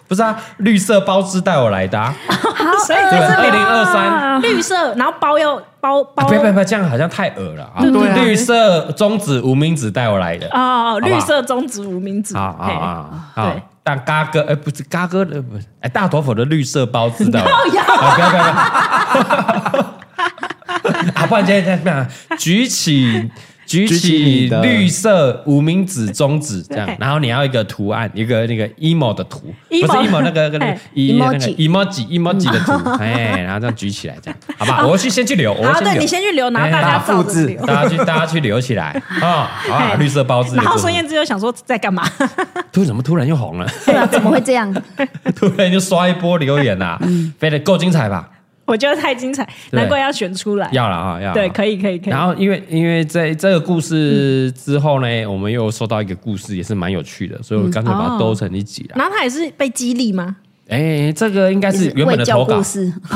[0.09, 2.15] 不是啊，绿色包汁带我来的，啊，
[2.87, 7.83] 所以对，二零二三绿色，然后包要包包，不要不要不要，这样好像太恶了啊！
[7.83, 18.37] 对绿色中指无名指带我来的哦，绿色中指无名指，啊啊好，对，但嘎哥哎不是嘎哥的不是哎大头佛的绿色包汁的， 不要不要不
[19.77, 19.83] 要，
[21.23, 22.07] 啊不然今天这样
[22.39, 23.31] 举起。
[23.69, 34.87] 举起绿色无名指、中指这样，然后你要一个图案，一个那个 emo 的图，不是 emo 那个 那个 emoji emoji emoji 的图， 哎，然后这样举起来，这样，好不好？
[34.89, 39.51] 我去先去留，我对，你先去留，然后大家复制，大家去 大家去留起来啊！
[39.69, 40.57] 好，绿色包子。
[40.57, 42.03] 然后孙燕姿又想说在干嘛？
[42.73, 43.71] 突怎么突然又红了？
[43.85, 44.75] 对啊，怎么会这样？
[45.37, 46.99] 突然就刷一波留言呐，
[47.39, 48.31] 飞得够精彩吧？
[48.71, 50.69] 我觉得太精彩，难怪要选出来。
[50.73, 51.33] 要了啊，要。
[51.33, 52.11] 对，可以，可以，可以。
[52.11, 58.97] 然后，因为，因为在这个故事之后呢，我们又收到一个故事，也是蛮有趣的，所以我干脆把它兜成一集了。
[58.97, 60.37] 然后他也是被激励吗？
[60.69, 62.59] 哎，这个应该是原本的投稿。
[62.59, 62.93] 故事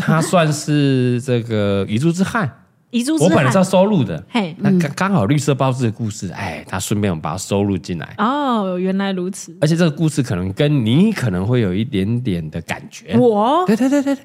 [0.00, 2.50] 他算是这个遗珠之憾。
[2.88, 3.30] 遗珠之憾。
[3.30, 8.14] 我本来是要收录的，嘿，那刚刚好绿色包子的故事，哎，他顺便我们把它收录进来。
[8.16, 9.54] 哦，原来如此。
[9.60, 13.18] 而且这个故事可能跟你可能会有一点点的感觉。
[13.18, 13.64] 我？
[13.66, 14.16] 对对对对。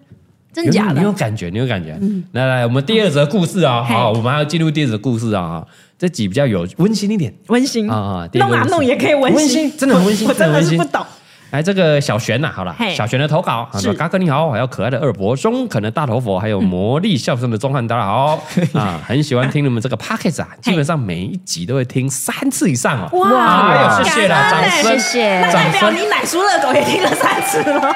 [0.53, 0.95] 真假的？
[0.95, 1.97] 你有感觉，你有感觉。
[2.01, 5.65] 嗯，来来，我们第二则故事啊，好，我们还要进入第二则故事啊。
[5.97, 11.05] 这集比较有温馨一点，温馨啊，弄啊弄也可以温馨，真的很温馨，我真的是不懂。
[11.51, 18.41] 来，这个小璇呐，好了，小璇的投稿，说嘎哥你好，还有可爱的二伯，中肯的大头佛，还有魔力笑声的钟汉，大家好
[18.73, 23.19] 啊，很喜欢听你们这个 p o c k e t 啊，基本上每一集都会听三次以上哦。
[23.19, 25.41] 哇，谢谢了，掌声，谢谢。
[25.41, 27.95] 那代表你奶叔热狗也听了三次了。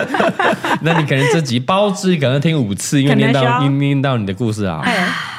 [0.82, 4.82] 那你可能这集包治可能听五次，因为念到念念到你的故事啊。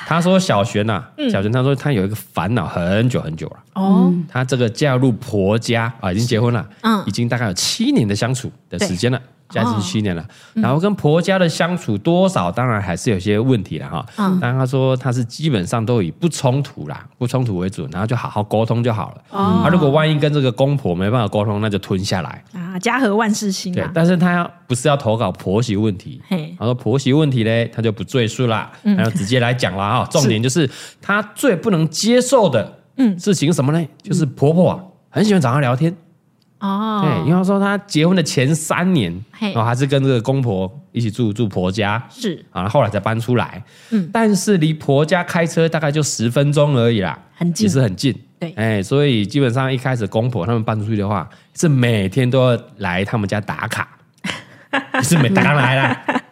[0.05, 3.57] 他说小璇呐，小璇他说他有一个烦恼很久很久了。
[3.73, 9.19] 哦，他这个嫁入婆家啊，已经结婚了，嗯，已经大概有七年的相处的时间了。
[9.49, 14.05] 将近七年了，然后跟婆家的相处多少，当然还是有些问题了哈。
[14.17, 19.21] 嗯，但他说他是基本上都以不冲突啦，不冲突为主，然后就好好沟通就好了。
[19.29, 23.71] 哦，他如果万一跟这个公婆没办法沟通，那就吞下来啊，家和万事兴。
[23.73, 26.19] 对，但是他要不是要投稿婆媳问题，
[26.57, 30.07] 他说婆媳问题呢，他就不赘述啦，然后直接来讲了哈。
[30.09, 30.67] 重点就是
[31.01, 33.87] 他最不能接受的嗯事情是什么呢？
[34.01, 34.79] 就是婆婆啊，
[35.09, 35.95] 很喜欢找他聊天。
[36.63, 42.43] 哦，对，因为说他结婚的前三年，然后还是跟这个公婆一起住住婆家，是。
[42.51, 53.89] 啊，后来才搬出来，嗯，但是离婆家开车大概就十分钟而已啦，很近，其实很近，对，哎，所以基本上一开始公婆他们搬出去的话，是每天都要来他们家打卡，
[55.03, 56.22] 是每当然来了。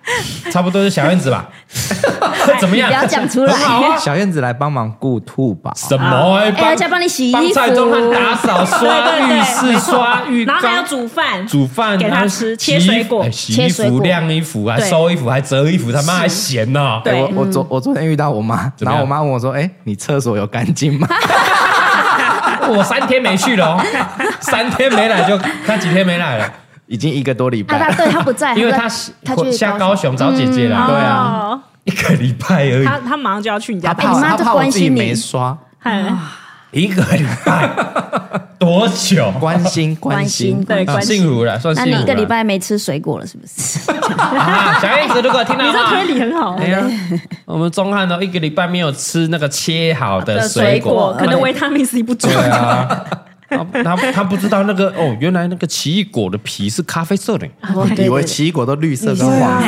[0.52, 1.48] 差不多是小燕子吧？
[2.60, 2.90] 怎么样？
[2.90, 3.54] 不要讲出来。
[3.98, 5.72] 小燕子来帮忙顾兔宝。
[5.76, 6.36] 什么？
[6.38, 17.00] 哎，而且帮你洗衣服，帮蔡宗翰打扫、刷浴室、刷浴缸，然后还要煮饭，煮饭给他吃，切水果、洗衣服、晾衣服，还收衣服，还折衣服，他妈还闲呢。
[17.04, 21.08] 对，我我昨我昨天遇到我妈，然后我妈问我说：“哎，你厕所有干净吗？”
[22.70, 23.82] 我三天没去了哦，
[24.40, 26.54] 三天没来就他几天没来了。
[26.92, 28.86] 已经一个多礼拜，他对他不 在，因为他
[29.24, 30.88] 他去下高雄找姐姐了。
[30.88, 32.86] 对啊，一个礼拜而已。
[32.86, 35.58] 他他马上就要去你家，他怕他怕我自己没刷。
[36.72, 37.70] 一个礼拜
[38.60, 39.32] 多久？
[39.40, 41.90] 关心关心，对，幸福了，算幸福。
[41.90, 43.80] 那你一个礼拜没吃水果了，是不是？
[44.82, 46.58] 小燕子，如果听到你这推理很好。
[46.58, 46.86] 对呀，
[47.46, 52.28] 我们钟汉都一个礼拜没有吃那个切好的水果，可能维他命 C 不足。
[53.52, 57.46] 他他他不知道那个哦，原来那个奇异果的皮是咖啡色的，
[58.04, 59.62] 以为奇异果都绿色跟黄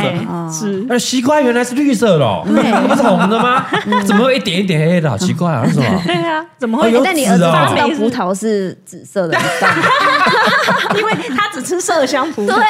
[0.51, 0.85] 色，是。
[0.89, 3.65] 而西瓜原来是绿色的， 不是红的吗？
[4.05, 5.09] 怎么会一点一点黑黑的？
[5.09, 6.01] 好奇怪啊，为什么？
[6.05, 6.91] 对啊，怎么会？
[7.03, 9.37] 但你儿子知道葡萄是紫色的，
[10.97, 12.63] 因为他只吃麝香葡萄，对，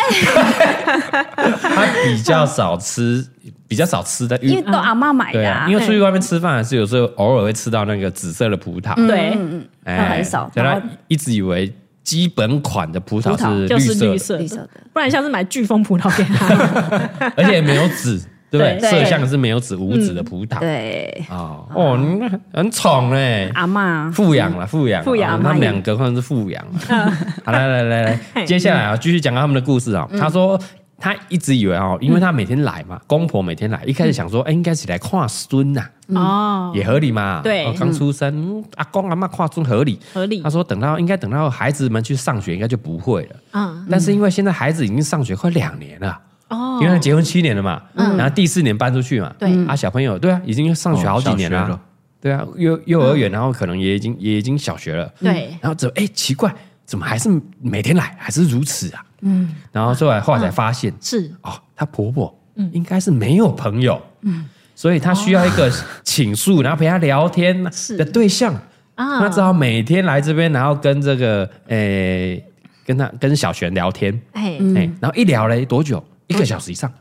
[1.61, 3.25] 他比较少吃。
[3.73, 9.35] 比较少吃的，因为都阿妈买的，因为出去外面吃饭还是有时候偶尔会吃到那个紫色的葡萄，对，
[9.83, 10.47] 哎，很少。
[10.53, 16.53] 原来一直以为基本款的葡萄是绿色的，不然像是买飓风葡萄给他，
[17.35, 18.19] 而且没有籽，
[18.51, 18.91] 对不对？
[18.91, 22.21] 色相是没有籽无籽的葡萄，对，哦哦，你
[22.53, 27.11] 很宠哎，阿妈富养了，富养，富养，他们两个算是富养了。
[27.43, 30.07] 好，来来来来， 接下来啊，继续讲他们的故事啊。
[30.19, 30.59] 他说。
[31.03, 40.41] 他一直以为哦，因为他每天来嘛，公婆每天来，一开始想说，哎，应该是来跨孙呐，哦，也合理嘛，对，刚出生，阿公阿妈跨孙合理，合理。
[40.41, 43.85] 他说等到应该等到孩子们去上学，应该就不会了，嗯。
[43.91, 51.77] 但是因为现在孩子已经上学快两年了，哦，因为他结婚七年了嘛，嗯，然后第四年搬出去嘛，对，啊，小朋友对啊，已经上学好几年了，
[52.21, 57.29] 对啊，幼幼儿园，然后可能也已经也已经小学了，对，然后怎么哎奇怪，怎么还是
[57.61, 59.03] 每天来，还是如此啊？
[59.23, 61.31] 嗯，然后后来后来才发现是。
[61.41, 62.69] 哦，她婆婆嗯。
[62.73, 65.71] 应该是没有朋友，嗯，所以她需要一个
[66.03, 67.63] 倾诉，然后陪她聊天
[67.97, 68.53] 的对象
[68.95, 72.43] 啊，那只好每天来这边，然后跟这个诶，
[72.85, 74.59] 跟她跟小璇聊天，哎。
[74.75, 76.03] 哎，然后一聊嘞多久？
[76.27, 76.91] 一个小时以上。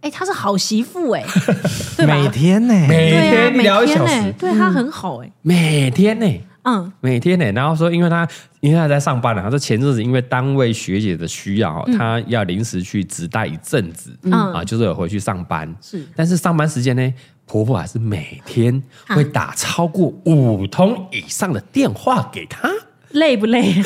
[0.00, 1.24] 哎，她是好媳妇哎，
[2.06, 6.26] 每天呢，每天聊一小时，对她很好哎，每天呢。
[6.64, 8.26] 嗯，每天呢，然后说，因为他
[8.60, 14.32] 因为他在上班了，他说前阵子因为单位学姐的需要，嗯、他要临时去值待一阵子，嗯。
[14.32, 17.14] 啊，就是有回去上班，是，但是上班时间呢，
[17.46, 22.68] 婆婆还是每天会打超过五通以上的电话给他。
[23.10, 23.74] 累不累？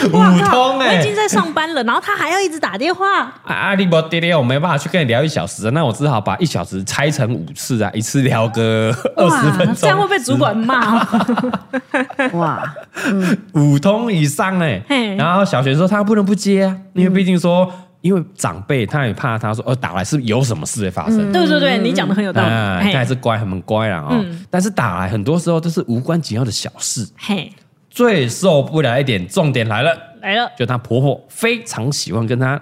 [0.08, 0.10] 五
[0.46, 3.20] 通哎、欸，我已经在上班了，然后他还要一直打电话。
[3.20, 11.06] 啊，阿里伯爹爹，我没办法去跟你聊一小时，那我只好把一小时拆成五次啊，一次聊个二十分钟，这样会被主管骂。
[12.34, 12.74] 哇，
[13.54, 17.70] 五通以上哎、欸，然后小学说他不能不接啊，因为毕竟说。
[18.00, 21.32] 因为长辈他也怕他说哦，打来是有什么事会发生。
[21.32, 22.48] 对对对，你讲的很有道理。
[22.48, 24.24] 他还是乖，很乖啦哦。
[24.48, 27.04] 但是打来很多时候都是无关紧要的小事。
[27.16, 27.52] 嘿，
[27.98, 29.92] 最受不了一点，重点来了。
[30.22, 32.60] 来了，就她婆婆非常喜欢跟她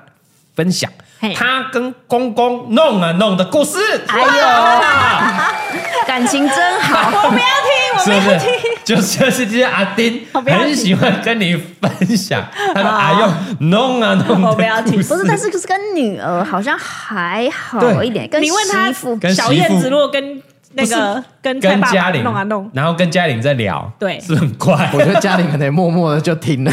[0.55, 0.91] 分享
[1.35, 3.79] 她跟公公弄啊弄的故事。
[4.07, 8.49] 哎呦，感情真好， 我不要听，我不要听。
[8.83, 9.19] 就是？
[9.19, 12.43] 就是这些阿丁很喜欢跟你分享
[12.75, 18.27] 他的阿呦弄啊弄我不要听，不是，但是就是跟女儿好像还好一点。
[18.27, 18.91] 跟你问他
[19.29, 20.43] 小燕子如果跟
[20.77, 24.91] 那个跟跟嘉玲弄啊弄，然后跟嘉玲在聊，对，是很怪。
[24.93, 26.71] 我觉得嘉玲可能默默的就听了。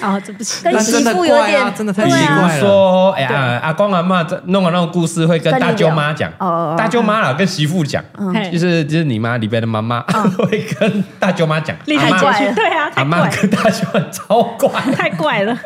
[0.00, 2.60] 啊， 这不起，但媳妇有点真的太奇怪了。
[2.60, 6.30] 说哎呀，阿公阿妈在弄啊弄故事会跟大舅妈讲，
[6.78, 8.02] 大舅妈啦跟媳妇讲，
[8.52, 10.02] 就是就是你妈里边的妈妈。
[10.38, 15.56] 会跟大舅妈讲，厉害怪了，对啊，阿妈跟大舅妈超怪，太怪了，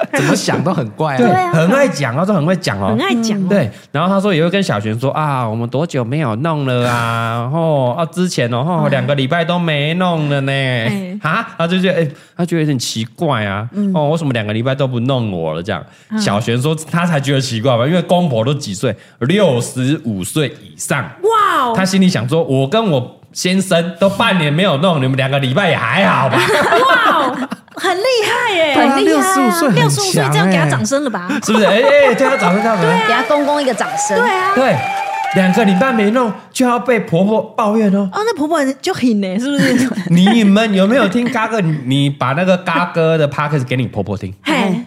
[0.14, 3.70] 怎么想都很怪啊，对，很爱讲他说很会讲哦，很爱讲，对。
[3.90, 7.40] 然后他说也会跟小璇说啊，我们多久没有弄了啊？
[7.42, 10.52] 然后啊，之前哦，两个礼拜都没弄了呢，
[11.22, 15.62] 啊，他就觉得哎，他觉得有点奇怪啊，哦，为什么两个礼拜都不弄我了？
[15.62, 15.84] 这样，
[16.18, 23.21] 小璇说他才觉得奇怪吧，因为公婆都几岁，六十五岁以上，哇，他心里想说，我跟我。
[23.32, 26.38] 先生都半年没有弄，你们两个礼拜也还好吧？
[26.38, 31.28] 哇，很厉害耶，很厉害，六十五岁，六十五岁这样给他掌声了吧？
[31.44, 31.64] 是不是？
[31.64, 34.18] 哎哎，对他掌声，这样子，给他公公一个掌声。
[34.18, 34.76] 对啊，对。
[35.34, 38.00] 两个礼拜没弄，就要被婆婆抱怨哦。
[38.12, 39.88] 哦，那婆婆就很呢，是不是？
[40.12, 41.58] 你们有没有听嘎哥？
[41.62, 44.30] 你把那个嘎哥的 podcast 给你婆婆听，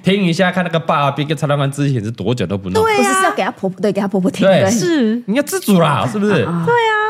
[0.04, 2.84] 听一下，看那个爸比跟蔡老板之前是多久都不弄。
[2.84, 4.46] 对呀，是要给他婆婆，对，给他婆婆听。
[4.46, 6.34] 对，是你要自主啦，是不是？
[6.34, 6.64] 对啊，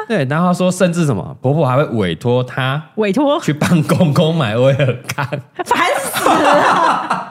[0.08, 0.26] 对。
[0.26, 5.26] 然后说，甚至什么，婆婆还会委托她，委托去帮公公买威尔康，
[5.66, 7.22] 烦死了。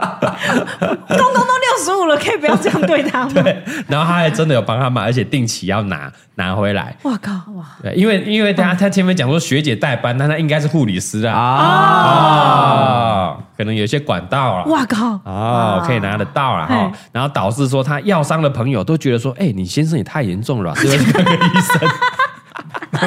[1.09, 3.31] 公公都六十五了，可以不要这样对他吗？
[3.35, 3.63] 对。
[3.89, 5.95] 然后他还真的有帮他买，而且定期要拿。
[6.37, 7.65] 拿拿回来，哇靠哇！
[7.81, 16.91] 对，因为因为他他前面讲说学姐代班，但他应该是护理师啊啊，可能有些管道啊，哇靠哦，可以拿得到了哈。
[17.13, 21.05] 然后导致说他药商的朋友都觉得说，哎，你先生也太严重了吧，是不是？
[21.13, 21.89] 看个医生，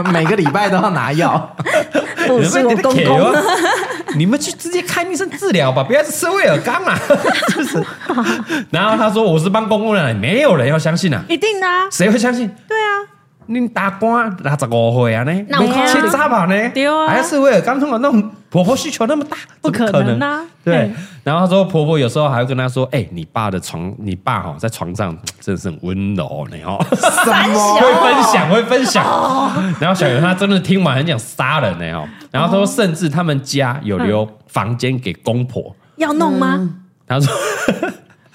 [0.11, 1.55] 每个礼拜都要拿药，
[2.27, 3.33] 不是我公公，
[4.15, 6.97] 你们去直接看医生治疗吧，不要吃威尔刚啊，
[7.49, 7.85] 是不是？
[8.71, 12.47] 然后他说我是帮公公的，没有人要相信啊，一定的啊，谁会相信？
[12.67, 13.16] 对啊。
[13.47, 15.33] 你大官六十五岁啊呢，
[15.87, 20.41] 七十吧呢，对啊，还是威尔刚通的那种婆婆需求那么大，不可能啊！
[20.63, 20.91] 对，
[21.23, 27.75] 然后他说婆婆有时候还会跟她说：“哎，你爸的床，你爸哈在床上 真的是很温柔呢哦。”什么？
[27.79, 29.03] 会分享，会分享。
[29.79, 32.07] 然后小圆他真的听完很想杀人呢哦。
[32.31, 36.69] 然后他说，甚至他们家有留房间给公婆要弄吗？
[37.07, 37.33] 他说。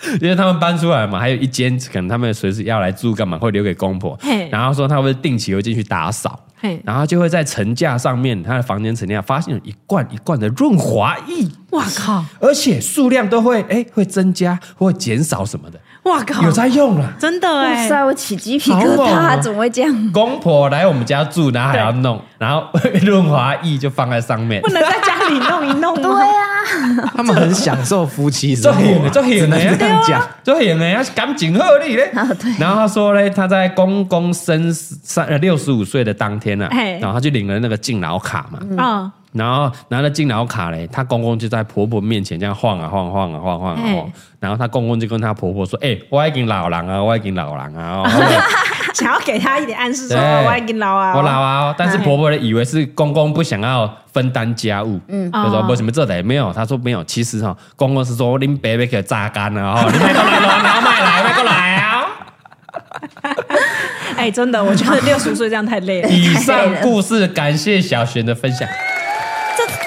[0.21, 4.19] 因为他们搬出来嘛，还有一间可能他们随时要来住干嘛，会留给公婆。
[4.21, 11.47] 嘿然后说他会定期会进去打扫，嘿然后就会在层架上面，他的房间层架发现有一罐一罐的润滑液。
[11.71, 12.25] 哇靠！
[12.39, 15.81] 而且数量都会哎会增加或减少什么的。
[16.05, 16.43] 哇靠！
[16.43, 17.85] 有在用了，真的哎！
[17.85, 20.13] 哇塞，我起鸡皮疙瘩，怎么会这样？
[20.13, 22.65] 公婆来我们家住，然后还要弄， 然后
[23.03, 26.03] 润滑液就放在上面，不能在家里弄一弄吗？
[26.03, 32.11] 对啊， 他们很享受夫妻生活，就很能这样讲，就很能要感情合理嘞。
[32.59, 36.69] 然后他说嘞，他在公公生三呃六十五岁的当天啊，
[37.01, 39.13] 然后他就领了那个敬老卡嘛，啊。
[39.33, 48.03] 然后拿了敬老卡嘞，她公公就在婆婆面前这样晃啊晃晃啊晃晃啊晃，然后她公公就跟她婆婆说：“哎，我已经老人啊，我已经老人啊。”
[48.93, 51.75] 想要给他一点暗示说， 我已经老啊，我老啊。
[51.77, 56.53] 但是婆婆以为是公公不想要分担家务，嗯，就说为什么这得没有？
[56.53, 62.07] 她说没有，其实哈，公公是说您别别给榨干了哈， 你买过来了，然后买来买过来啊。
[64.15, 66.09] 哎，真的，我觉得六十岁这样太累了。
[66.11, 68.69] 以上故事感谢小璇的分享。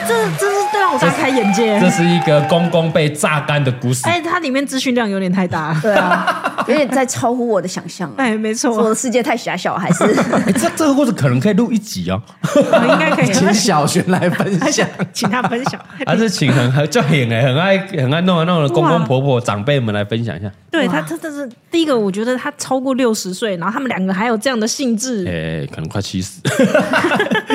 [0.08, 1.80] 这这这是让我大开眼界。
[1.80, 4.08] 这是一个公公被榨干的故事。
[4.08, 5.76] 哎，它里面资讯量有点太大。
[5.82, 8.12] 对啊， 有点在超乎我的想象。
[8.18, 10.04] 哎，没错，我的世界太狭小，还是？
[10.46, 12.22] 哎，这这个故事可能可以录一集哦。
[12.56, 15.80] 应该可以请小璇来分享， 请他分享。
[16.06, 20.52] 还是请很很就很哎很爱很爱弄啊弄的公公婆婆长辈们来分享一下。
[20.72, 25.26] 对他，他这是第一个，我觉得他超过六十岁，然后他们两个还有这样的兴致。
[25.26, 26.42] 哎，可能快七十，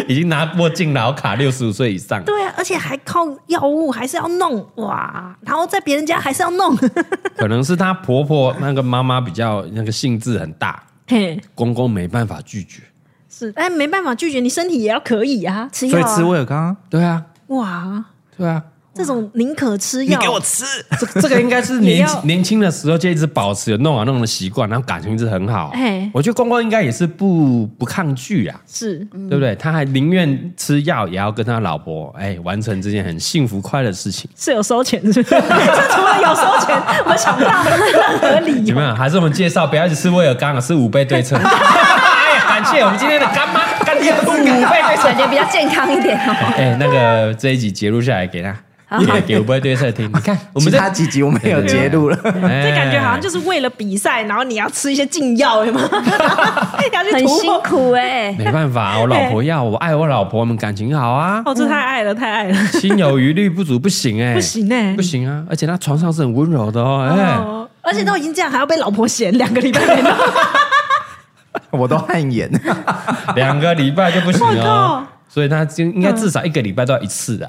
[0.08, 2.22] 已经拿过敬老卡，六十五岁以上。
[2.24, 6.74] 对啊，而且还靠药物，还是要弄哇，然后在别人家还是要弄。
[7.36, 12.82] 可能是她婆婆那个妈妈比较那个兴致很大，嘿，公公没办法拒绝。
[13.28, 18.04] 是，哎，没办法拒绝，你身体也要可以啊，吃药啊，所以吃威尔刚，对啊，哇，
[18.36, 18.64] 对啊。
[18.92, 20.64] 这种宁可吃药，你给我吃。
[20.98, 25.70] 这这个应该是 年年轻的时候就一直保持有弄啊弄的习惯，然后感情一直很好。
[25.74, 29.54] 哎，我觉得公公应该也是不不抗拒啊，是对不对？
[29.54, 34.28] 他还宁愿吃药，也要跟他老婆哎完成这件很幸福快乐的事情。
[34.36, 35.34] 是有收钱是不是？
[35.40, 36.76] 这除了有收钱，
[37.06, 38.66] 我想不到任何理由。
[38.66, 38.94] 怎么样？
[38.96, 41.38] 还是我们介绍，不要一直吃威尔刚，是五倍对称。
[41.42, 46.34] 哎呀，感谢我们今天的干妈干爹五倍对称，感觉比较健康一点哦。
[46.56, 48.54] 哎，那个这一集截录下来给他。
[48.98, 55.80] 也给五倍对策听， 你看我们这几集我们有截录了，这感觉好像就是为了比赛，然后你要吃一些禁药，有吗？
[57.12, 61.42] 很辛苦哎，没办法，我老婆要我爱我老婆，我们感情好啊。
[61.44, 65.44] 哦，这太爱了，太爱了，心有余力不足不行哎，不行哎，不行啊！
[65.48, 67.38] 而且他床上是很温柔的哦，哎，
[67.82, 69.80] 而且都已经这样，还要被老婆嫌两个礼拜
[71.70, 72.50] 我都汗颜，
[73.34, 77.48] 两个礼拜就不行哦，所以他就应该至少一个礼拜都要一次的。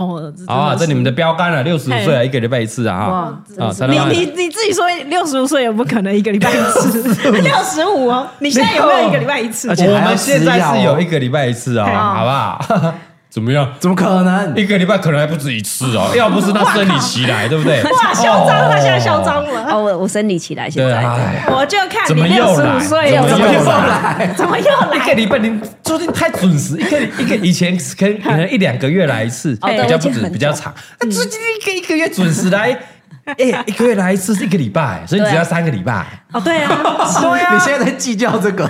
[0.00, 7.30] 哦，啊，这你们的标杆了，六十五岁啊，一个礼拜一次啊，啊，你你你自己说六十五岁也不可能一个礼拜一次？
[7.30, 8.08] 六十五。
[8.08, 9.68] 哦，你现在有没有一个礼拜一次？
[9.68, 12.94] 而且我们现在是有一个礼拜一次啊，好不好？
[13.30, 13.72] 怎么样？
[13.78, 14.56] 怎么可能？
[14.56, 17.80] 一个礼拜可能还不止一次哦， 要不是他生理期来，对不对？
[17.84, 19.66] 哇，嚣张，他现在嚣张了。
[19.70, 21.04] 哦，我我生理期来，现在
[21.46, 24.34] 我就看你六十五岁，怎么又来？
[24.36, 24.96] 怎么又来？
[24.96, 30.74] 一个礼拜你最近太准时，一个一个以前可能可能一两个月来一次，比较不止比较长。
[31.00, 32.76] 那最近一个一个月准时来，
[33.26, 36.04] 哎，一个月来一次是一个礼拜，所以你只要三个礼拜。
[36.32, 36.68] 哦，对啊，
[37.22, 38.68] 对啊，你现在在计较这个。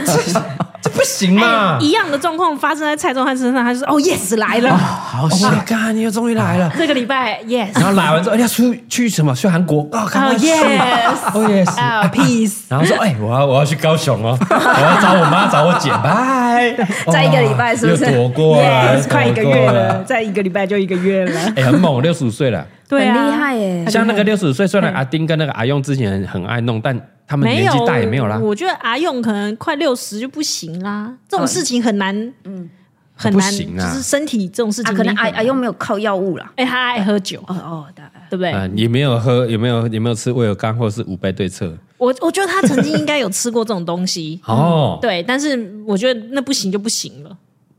[0.83, 1.77] 这不行嘛！
[1.81, 6.73] 一样的状况发生在蔡宗翰身上，他就说：“哦，yes 来了，好想看，你又终于来了。
[6.79, 7.69] 这个礼拜，yes。
[7.75, 9.35] 然后来完之后，要出去什么？
[9.35, 10.05] 去韩国啊？
[10.05, 12.55] 哦，yes，哦，yes，peace。
[12.71, 16.75] 然后说：哎，我要我要去高雄哦， 我要找我妈找我姐，拜。
[17.13, 18.07] 再一个礼拜是不是？
[18.07, 21.41] 又躲过了，快一个月了，再一个礼拜就一个月了。
[21.57, 23.85] 哎，很猛，六十五岁了，对，很厉害耶。
[23.89, 26.99] 像那个六十五岁，虽然阿丁跟那个阿用之前很爱弄，但。
[27.31, 28.37] 他们年纪大也没有啦。
[28.37, 31.15] 我觉得阿用可能快六十就不行啦。
[31.29, 32.13] 这种事情很难，
[32.43, 32.69] 嗯，
[33.15, 36.53] 很难，就是身体这种事情，可能阿阿用没有靠药物啦。
[36.57, 37.87] 哎，他爱喝酒，哦哦，
[38.29, 38.51] 对不对？
[38.51, 41.73] 嗯，也没有喝，有没有有没有吃威尔刚或者是五倍对策？
[41.99, 44.99] 我我觉得他曾经应该有吃过这种东西 哦。
[45.01, 47.31] 对，但是我觉得那不行就不行了。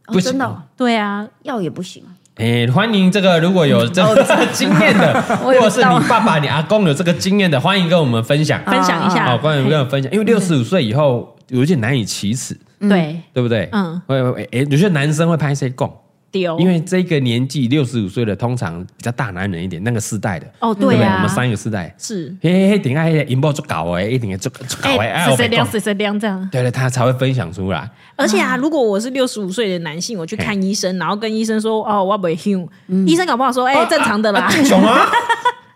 [0.06, 0.64] 不真的？
[0.78, 2.02] 对啊，药也不行。
[2.36, 9.26] 哎，欢迎这个如果有这个经验的， 或者是你爸爸、你阿公有这个经验的，欢迎跟我们分享，分享一下。
[9.26, 10.12] 好，欢迎跟我们分享。
[10.12, 13.68] 因为六十五岁以后有一点难以启齿，对对不对？
[13.74, 15.90] 嗯，会会哎，有些男生会拍谁讲？
[16.32, 21.94] 丢，因为这个年纪六十五岁的，通常比较大男人一点，那个世代的哦，对啊，我们三个世代。
[21.98, 27.90] 是，嘿嘿嘿，顶下银包就搞哎，一定要做做搞哎，谁谁亮谁谁亮这样，对对，他才会分享出来。
[28.16, 32.68] 而且啊，如果我是六十五岁的男性，我去看医生，然后跟医生说哦，我不会凶，
[33.06, 35.10] 医生搞不好说哎，正常的啦， 熊啊，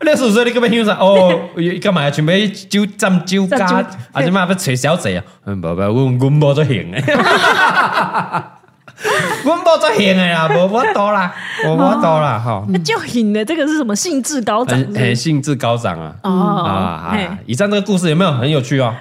[0.01, 0.93] 六十五岁你干嘛凶啥？
[0.99, 1.49] 哦，
[1.81, 3.65] 干嘛要准备酒斟酒家，
[4.13, 5.23] 啊，你妈不吹小贼啊？
[5.45, 7.03] 嗯，不不，我我冇做行哎。
[9.45, 11.33] 我冇做行的啦，我我多啦，
[11.65, 12.65] 我我多啦，哈。
[12.69, 13.95] 那就行的，这个是什么？
[13.95, 16.15] 兴致高涨，很兴致高涨啊！
[16.23, 18.95] 哦啊，以上这个故事有没有很有趣哦？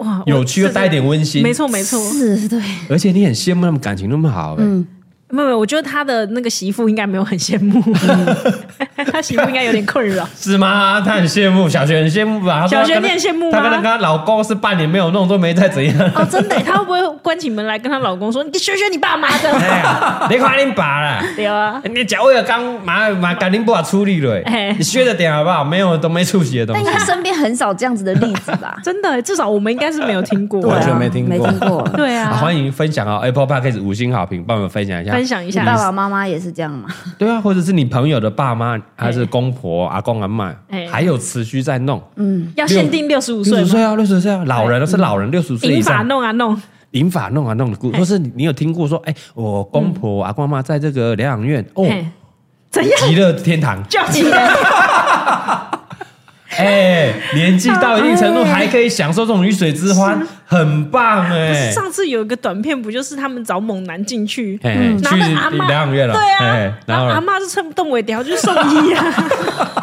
[0.00, 2.60] 哇，有趣又带一点温馨，没错没错，是，对。
[2.90, 4.86] 而且你很羡慕他们感情那么好，嗯，
[5.30, 7.82] 没有没有，我觉得他的那个媳妇应该没有很羡慕，
[9.12, 11.02] 他媳妇应该有点困扰，是吗？
[11.04, 12.66] 他很羡慕，小学很羡慕吧？
[12.66, 13.58] 小学你很羡慕吗？
[13.58, 16.10] 他跟他跟他老公是半年没有弄，都没再怎样。
[16.14, 19.50] 哦，真的，他会不会关起门来跟他老公说：“你学学你爸妈的。
[20.30, 24.40] ”你看你爸啦，对啊，你脚我有刚马马赶紧把处理了，
[24.78, 25.62] 你学着点好不好？
[25.62, 26.82] 没有都没出息的东西。
[26.84, 28.76] 但他身边很少这样子的例子吧？
[28.82, 31.86] 真的，至少我们应该是没有听过，完全没听过，没听过。
[31.94, 35.17] 对啊，欢迎分享啊，Apple Podcast 五星好评，帮我们分享一下。
[35.18, 36.88] 分享一下，爸爸妈妈也是这样吗？
[37.18, 40.54] 对啊，或者是你朋友的爸妈，还是公婆、阿公阿妈，
[40.88, 42.00] 还有持续在弄。
[42.14, 46.06] 嗯，要限定六十五岁，六十岁啊，六十岁啊，老人都是老人，六十岁以上。
[46.06, 46.56] 弄啊弄，
[46.92, 51.84] 银发弄啊弄的故，或是你有听过说，哎，我公婆阿公阿嬷在这个疗养院哦，
[52.70, 52.92] 怎样？
[53.00, 54.30] 极乐天堂，叫极乐。
[56.58, 61.70] 哎，年纪到一定程度还可以享受这种鱼水之欢，很棒哎！
[61.70, 69.04] 上次有一个短片，不就是他们找猛男进去，嗯，去疗养院了，对啊，然后阿妈是撑不动尾条，就是送医啊。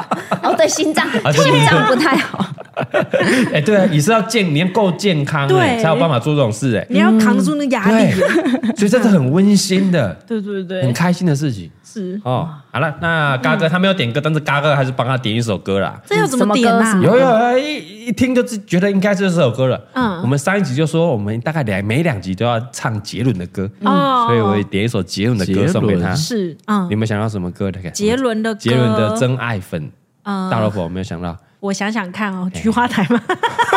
[0.45, 2.45] 哦，对，心脏心脏不太好。
[3.53, 8.11] 哎，对啊，你是要健，你要够健康，对，才有办法做这种事，哎，你要扛住那压力，
[8.75, 11.71] 所以这是很温馨的，对对对，很开心的事情。
[11.83, 12.19] 是。
[12.25, 15.97] 哦，好了，那嘎哥他没有点歌，但是嘎哥还是帮他点一首歌啦。
[16.05, 16.99] 这要怎么点啊？
[17.01, 19.81] 有有，一一听就是觉得应该是这首歌了。
[19.93, 26.13] 嗯，我们上一集就说我们大概两每两集都要唱杰伦的歌，哦，所以我点一首杰伦的歌送给他。
[26.13, 27.71] 是，嗯，你们想要什么歌？
[27.93, 29.89] 杰伦的杰伦的真爱粉，
[30.51, 31.35] 大老婆我没有想到？
[31.59, 33.21] 我想想看哦，菊花台吗？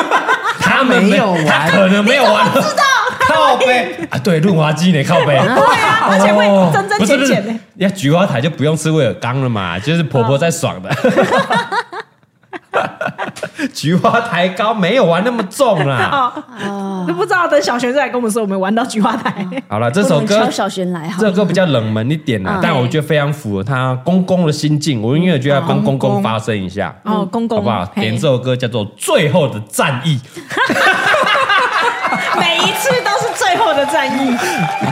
[0.60, 2.44] 他没有玩，可能没有玩。
[2.52, 2.82] 知道。
[3.20, 5.36] 靠背 啊，对，润滑剂呢，靠背。
[5.38, 7.54] 对啊，而且会真真切切的。
[7.76, 10.90] 要，菊花台就不用吃威尔刚了嘛，就是婆婆在爽的。
[13.74, 16.32] 菊花台高没有玩那么重啦。
[16.64, 19.46] 哦，都不知道等小璇再来跟我们说，我们玩到菊花台。
[19.68, 25.02] 好了，这首歌小璇来，这首歌比较冷门一点啦，但我觉得非常符合他公公的心境。
[25.02, 26.94] 我因为觉得要帮公公发声一下。
[27.04, 27.84] 哦，公公，好不好？
[27.94, 30.18] 点这首歌叫做《最后的战役》。
[32.38, 34.36] 每一次都是最后的战役，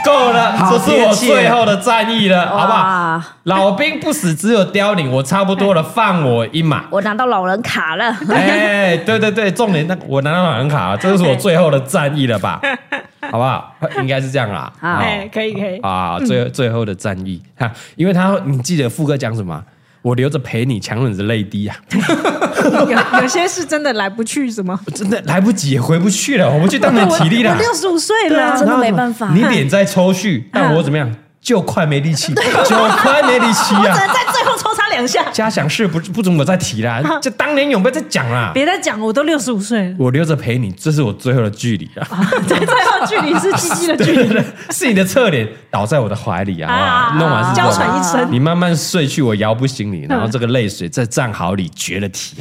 [0.05, 3.23] 够了，这是我最后的战役了，好不好？
[3.45, 6.85] 老兵不死，只有凋零，我差不多了，放我一马。
[6.91, 12.61] 我拿到老人卡了，哎，对对对，重点那我拿到老人卡了，这是我最后的战役了吧？
[13.31, 13.75] 好不好？
[13.99, 14.73] 应该是这样啦。
[14.81, 19.63] 好，可以可以啊，最最后的战役哈，因为他你记得副歌讲什么？
[20.07, 21.75] 我留着陪你，强忍着泪滴啊！
[21.91, 24.79] 有有些是真的来不去，什么？
[24.95, 27.51] 真的来不及，也回不去了，我不去当然体力了。
[27.53, 29.33] 我六十五岁了，真的没办法。
[29.35, 31.13] 你脸在抽搐，但我怎么样？
[31.47, 33.83] 就快没力气，就快没力气啊！
[33.95, 35.25] 只能在最后抽插两下。
[35.31, 38.51] 嘉祥事不不准我再提啦，就当年永不要再讲啦。
[38.53, 39.95] 别再讲，我都六十五岁了。
[39.97, 42.03] 我留着陪你，这是我最后的距离啊！
[42.49, 44.43] 最后距离是鸡鸡的距离，
[44.75, 47.15] 是你的侧脸倒在我的怀里啊！
[47.17, 52.39] 弄完是娇喘一声，你慢慢睡去，我摇不醒你，然后这个泪水在战壕里绝了体。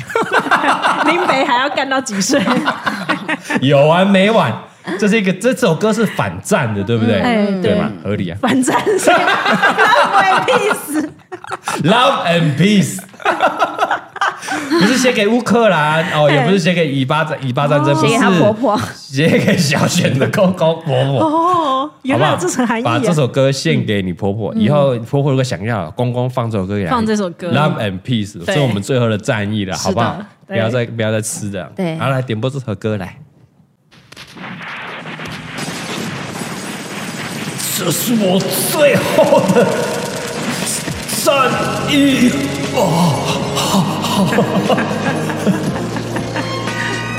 [1.05, 2.41] 林北还要干到几岁？
[3.61, 4.51] 有完没完？
[4.99, 7.21] 这是一个，这首歌是反战的，对不对？
[7.61, 7.91] 对吗？
[8.03, 8.37] 合理啊。
[8.41, 12.99] 反战是 Love and Peace，Love and Peace，
[14.79, 21.19] 不是写给乌克兰哦，也不是写给以巴战以巴战争，写给他婆婆，写给小璇的公公婆婆。
[21.19, 22.83] 哦，原来有这层含义。
[22.83, 30.17] 把这首歌献给你婆婆，以后婆婆如果想要，公公放这首歌给放这首歌，Love and Peace，是我们最后的战役了，好不好？
[30.47, 31.71] 不要再不要再吃的。
[31.75, 33.17] 对，好，来点播这首歌来。
[37.77, 38.39] 这是我
[38.71, 39.65] 最后的
[41.23, 41.51] 战
[41.89, 42.31] 役
[42.73, 42.79] 哦！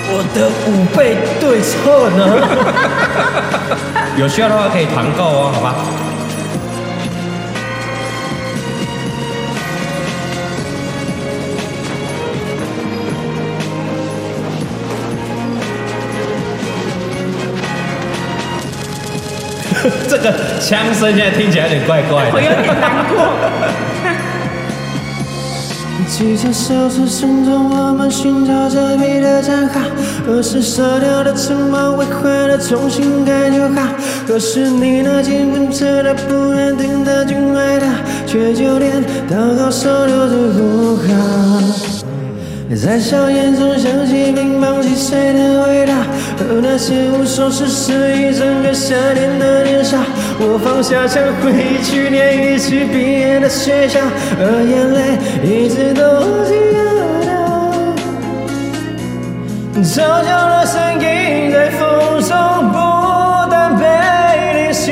[0.08, 2.20] 我的五倍对策呢？
[4.16, 5.74] 有需要的话可以团购哦，好吧？
[20.08, 23.16] 这个枪声现在听起来有点怪怪的，我有点难过。
[26.08, 29.80] 几条小车声中，我们寻找着彼的战壕。
[30.26, 33.82] 何时烧掉的城堡毁坏了，重新盖就好。
[34.26, 37.86] 可是你那紧绷着的、不安定的、敬爱的，
[38.26, 41.95] 却就连祷告手都做不好。
[42.74, 45.94] 在硝烟中想起乒乓击碎的味道，
[46.36, 49.96] 和那些无所事事一整个夏天的年少。
[50.38, 54.00] 我放下枪，回忆去年一起毕业的学校，
[54.38, 56.76] 而眼泪一直都记得。
[59.84, 61.80] 悄悄的声音在风
[62.20, 62.36] 中
[62.72, 62.74] 不
[63.48, 63.84] 断被
[64.54, 64.90] 练习。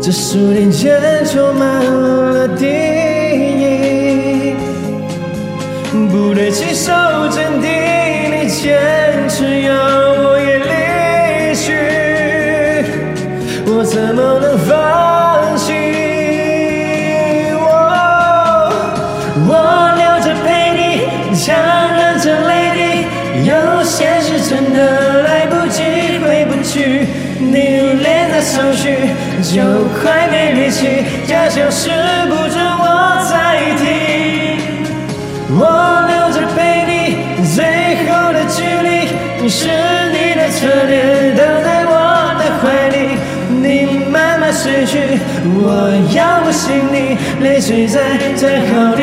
[0.00, 2.64] 这树林间充满了敌
[6.10, 6.92] 不对起手
[7.30, 7.70] 镇定，
[8.32, 8.78] 你坚
[9.28, 11.72] 持要我也离去，
[13.66, 15.72] 我怎么能放弃？
[17.54, 17.62] 我
[19.46, 19.52] 我
[19.96, 20.80] 留着陪你，
[21.36, 21.46] 强
[21.94, 22.78] 忍着泪滴，
[23.48, 23.50] 有
[23.84, 27.06] 些事真的来不及回不去，
[27.38, 27.54] 你
[28.02, 29.10] 连在手续。
[29.42, 29.62] 就
[30.02, 31.88] 快没力气，假装是
[32.28, 32.84] 不准我
[33.30, 33.32] 再
[33.78, 33.82] 提。
[35.52, 35.64] 我
[40.82, 42.96] 我的怀里，
[43.48, 49.02] 你慢慢睡去，我摇不醒你，泪水在在喉里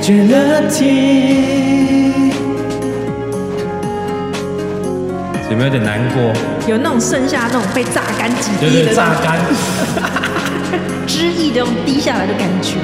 [0.00, 2.32] 决了题。
[5.50, 6.32] 有没有点难过？
[6.66, 9.38] 有那种剩下那种被榨干几滴的榨干，
[11.06, 12.76] 汁液种滴下来的感觉。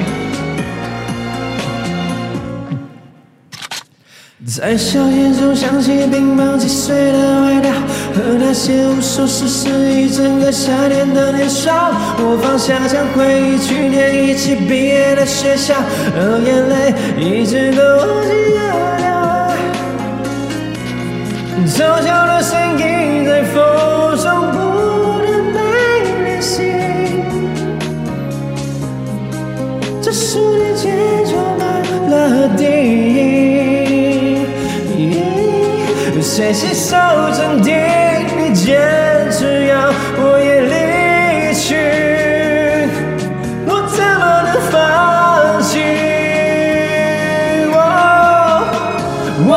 [4.57, 7.69] 在硝烟中想起冰棒击碎的味道，
[8.13, 11.91] 和那些无所事事一整个夏天的年少。
[12.19, 15.75] 我放下将回忆去年一起毕业的学校，
[16.15, 19.05] 而眼泪一直都忘记了掉。
[21.67, 23.61] 悄悄的声音在风
[24.15, 25.59] 中不断被
[26.23, 26.71] 联系，
[30.01, 30.95] 这数年间
[31.25, 31.67] 充满
[32.09, 32.63] 了敌
[36.35, 36.97] 谁携手
[37.31, 37.73] 镇定，
[38.37, 38.75] 你坚
[39.31, 41.77] 持要我也离去，
[43.65, 44.75] 我怎么能放
[45.63, 45.79] 弃？
[47.71, 47.77] 我
[49.47, 49.49] 我。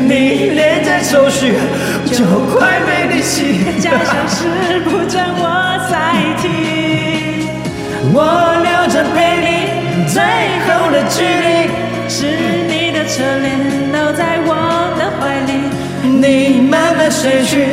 [0.00, 1.52] 你连再抽蓄
[2.06, 2.24] 就
[2.56, 5.44] 快没力气，假想是不准我
[5.90, 5.92] 再
[6.40, 6.48] 提。
[8.14, 8.57] 我
[10.08, 10.22] 最
[10.66, 11.68] 后的距离，
[12.08, 12.24] 是
[12.66, 13.46] 你的侧脸
[13.92, 14.54] 倒在我
[14.98, 15.52] 的怀里，
[16.02, 17.66] 你慢慢睡去，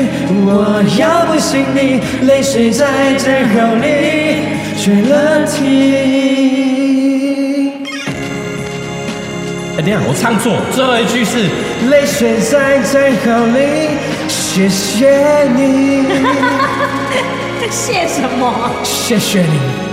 [0.45, 3.85] 我摇不醒你，泪水在最后里
[4.77, 5.55] 决了堤。
[9.77, 11.49] 哎，等下，我唱错，最后一句是
[11.89, 13.89] 泪水在最后里，
[14.27, 16.05] 谢谢你。
[17.71, 18.69] 谢什么？
[18.83, 19.84] 谢谢你。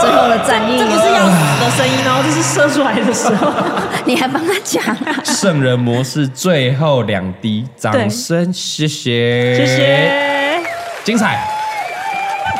[0.00, 3.52] 最后的战役，这不是要死的声音哦，这是射出来的时候。
[4.06, 4.84] 你还帮他讲？
[4.84, 10.62] 啊圣人模式最后两滴，掌声，谢谢，谢谢，
[11.04, 11.46] 精彩，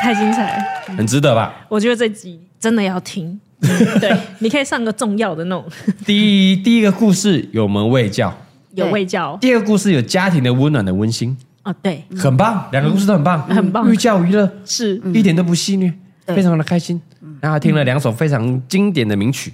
[0.01, 0.63] 太精彩。
[0.97, 1.55] 很值得吧？
[1.69, 3.39] 我觉得这集真的要听。
[4.01, 5.65] 对，你可以上个重要的那种。
[6.07, 8.33] 第一第一个故事有门卫教，
[8.75, 9.37] 有卫教。
[9.41, 11.37] 第二个故事有家庭的温暖的温馨。
[11.69, 14.97] 哦，对，很棒两个故事都很棒，很棒，寓教于乐，是。
[15.13, 15.93] 一点都不戏谑，
[16.27, 16.99] 非常的开心。
[17.43, 19.53] 然后听了两首非常经典的名曲。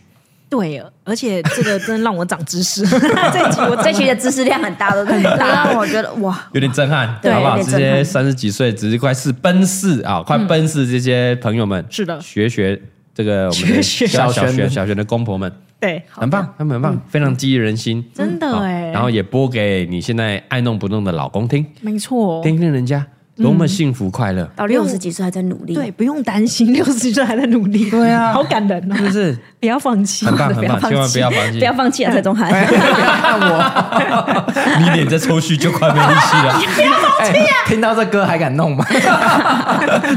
[0.48, 2.86] 对，而且这个真的让我长知识。
[2.86, 7.58] 这集我这期的知识量很大，都很大，让我觉得哇，有点震撼，对好不好？
[7.58, 12.80] 这些三十几岁，只是快四奔四啊，快奔四这些朋友们，是的，学学
[13.12, 15.50] 这个我们的小学小学的公婆们，
[15.84, 18.90] 对，很棒，他们很棒，非常激励人心，真的哎。
[18.90, 23.06] 然后也播给你现在爱弄不弄的老公听，没错，听听人家。
[23.36, 24.48] 多么幸福快乐！
[24.54, 29.36] 到六十几岁还在努力，对，不用担心， 六十几岁还在努力，对啊，好感人哦，是不是？
[29.58, 37.56] 不要放弃，很棒很棒，千万不要放弃，不要放弃啊，蔡宗翰，看我， 你脸在抽搐就快没力气了， 不要放弃啊！
[37.66, 38.86] 听到这歌还敢弄吗？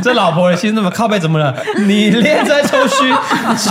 [0.03, 1.55] 这老婆的心那么靠背怎么了？
[1.85, 3.09] 你脸在抽搐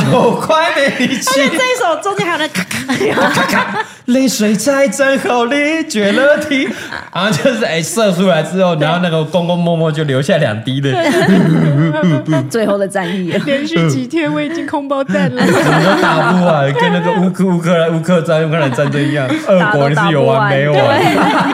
[0.03, 2.83] 就快没力气，而且这一首中间还有那咔咔
[3.31, 6.69] 咔咔，泪水在枕头里决了堤，
[7.15, 9.25] 然后就是哎射出来之后，然后那个。
[9.37, 10.91] 公公默默就留下两滴的，
[12.49, 20.79] 最后的战役，连续几天我已经空包弹了， 怎么都打不完，跟那个乌克乌克兰乌克战乌克兰战争一样，俄国你是有完没完？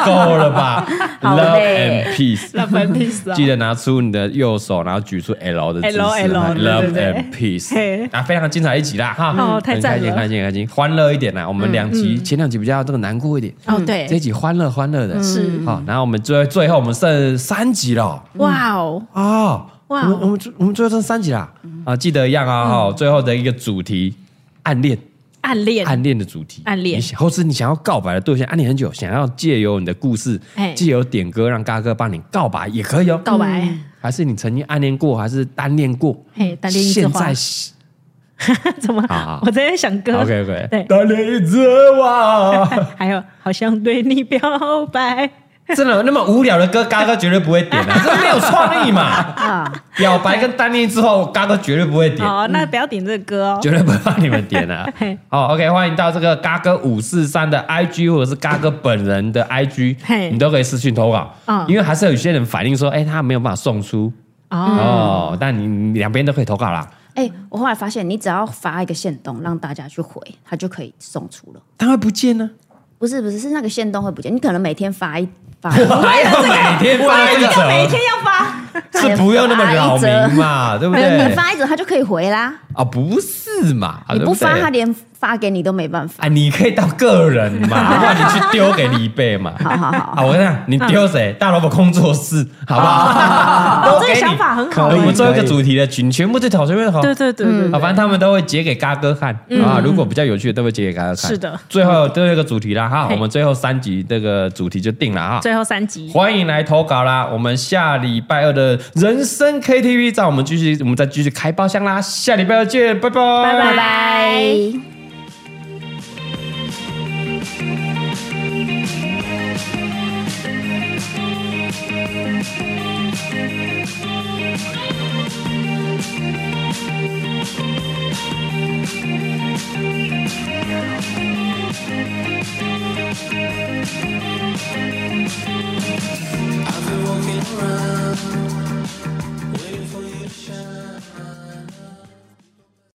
[0.04, 0.86] 够了吧？
[1.22, 17.71] Love and peace，Love and peace，记得拿出你的右手，然后举出 L 的姿势，Love and peace，啊，非常精彩一集啦，哈，哦，太赞了，开心开心，欢乐一点啦，我们两集前两集比较这个难过一点，哦，对，这一集欢乐欢乐的，是，好，然后我们最最后我们剩三。
[17.72, 19.02] 集了，哇哦。
[19.12, 21.52] 啊，哇，我们我们最后剩三集啦，
[21.84, 24.14] 啊，记得一样啊，哈，最后的一个主题，
[24.62, 24.98] 暗恋，
[25.40, 30.40] 暗恋，暗恋的主题，暗恋，或是你想要告白的对象，暗恋很久，想要借由你的故事，
[30.74, 33.68] 借由点歌让嘎哥帮你告白也可以哦，告白，
[34.00, 37.34] 还是你曾经暗恋过，还是单恋过，嘿，单恋，现在
[38.80, 39.04] 怎么？
[39.46, 40.20] 我在想歌。
[40.20, 40.66] OK OK。
[40.68, 40.82] 对。
[40.88, 41.14] 当你
[41.48, 41.60] 着
[41.92, 42.64] 我。
[42.98, 44.40] 还有，好想对你表
[44.86, 45.30] 白。
[45.74, 47.98] 真的那么无聊的歌，嘎哥绝对不会点啊！
[48.04, 49.02] 这没有创意嘛。
[49.02, 49.72] 啊。
[49.96, 52.28] 表白跟单恋之后，嘎哥绝对不会点。
[52.28, 53.58] 哦，那不要点这个歌哦。
[53.62, 54.86] 绝对不会让你们点啊。
[55.30, 59.96] 好，OK，欢迎到这个嘎哥五四三的 IG，或者是嘎哥本人的 IG，
[60.30, 61.32] 你都可以私信投稿。
[61.66, 64.12] 因为还是有些人反映说，哎，他没有办法送出。
[64.50, 65.34] 哦。
[65.40, 66.86] 但你两边都可以投稿啦。
[67.14, 71.60] 哎，我后来发现，你只要发一个线动，让大家去回，他就可以送出了。
[71.78, 72.50] 他会不见呢？
[72.98, 74.34] 不是不是，是那个线动会不见。
[74.34, 75.28] 你可能每天发一。
[75.64, 76.48] 我还要每
[76.80, 81.28] 天发一折，每天要发，是不要那么扰民嘛，对不对？
[81.28, 82.52] 你发一则，他就可以回啦。
[82.74, 84.00] 啊，不是嘛？
[84.12, 86.24] 你不发，他连发给你都没办法。
[86.24, 89.52] 啊，你可以到个人嘛， 或者你去丢给李贝嘛。
[89.62, 91.34] 好 好好，好，我跟你讲，你丢谁？
[91.38, 93.98] 大萝卜工作室，好不好？
[94.02, 94.88] 这个想法很好。
[94.88, 97.00] 我们做一个主题的群，全部都讨论好。
[97.00, 99.32] 对对对对，反正他们都会截给嘎哥看
[99.64, 99.80] 啊。
[99.82, 101.16] 如果比较有趣的，都会截给嘎哥看。
[101.16, 101.58] 是的。
[101.68, 105.40] 最后最后一个主题啦，哈，我们最后三集这个主题就定了哈。
[105.40, 107.28] 最后三集，欢迎来投稿啦！
[107.32, 112.00] 我们下礼拜二的人生 KTV，在我们继续，我们再继续开包厢啦！
[112.00, 114.91] 下礼拜二再见，拜拜，拜拜。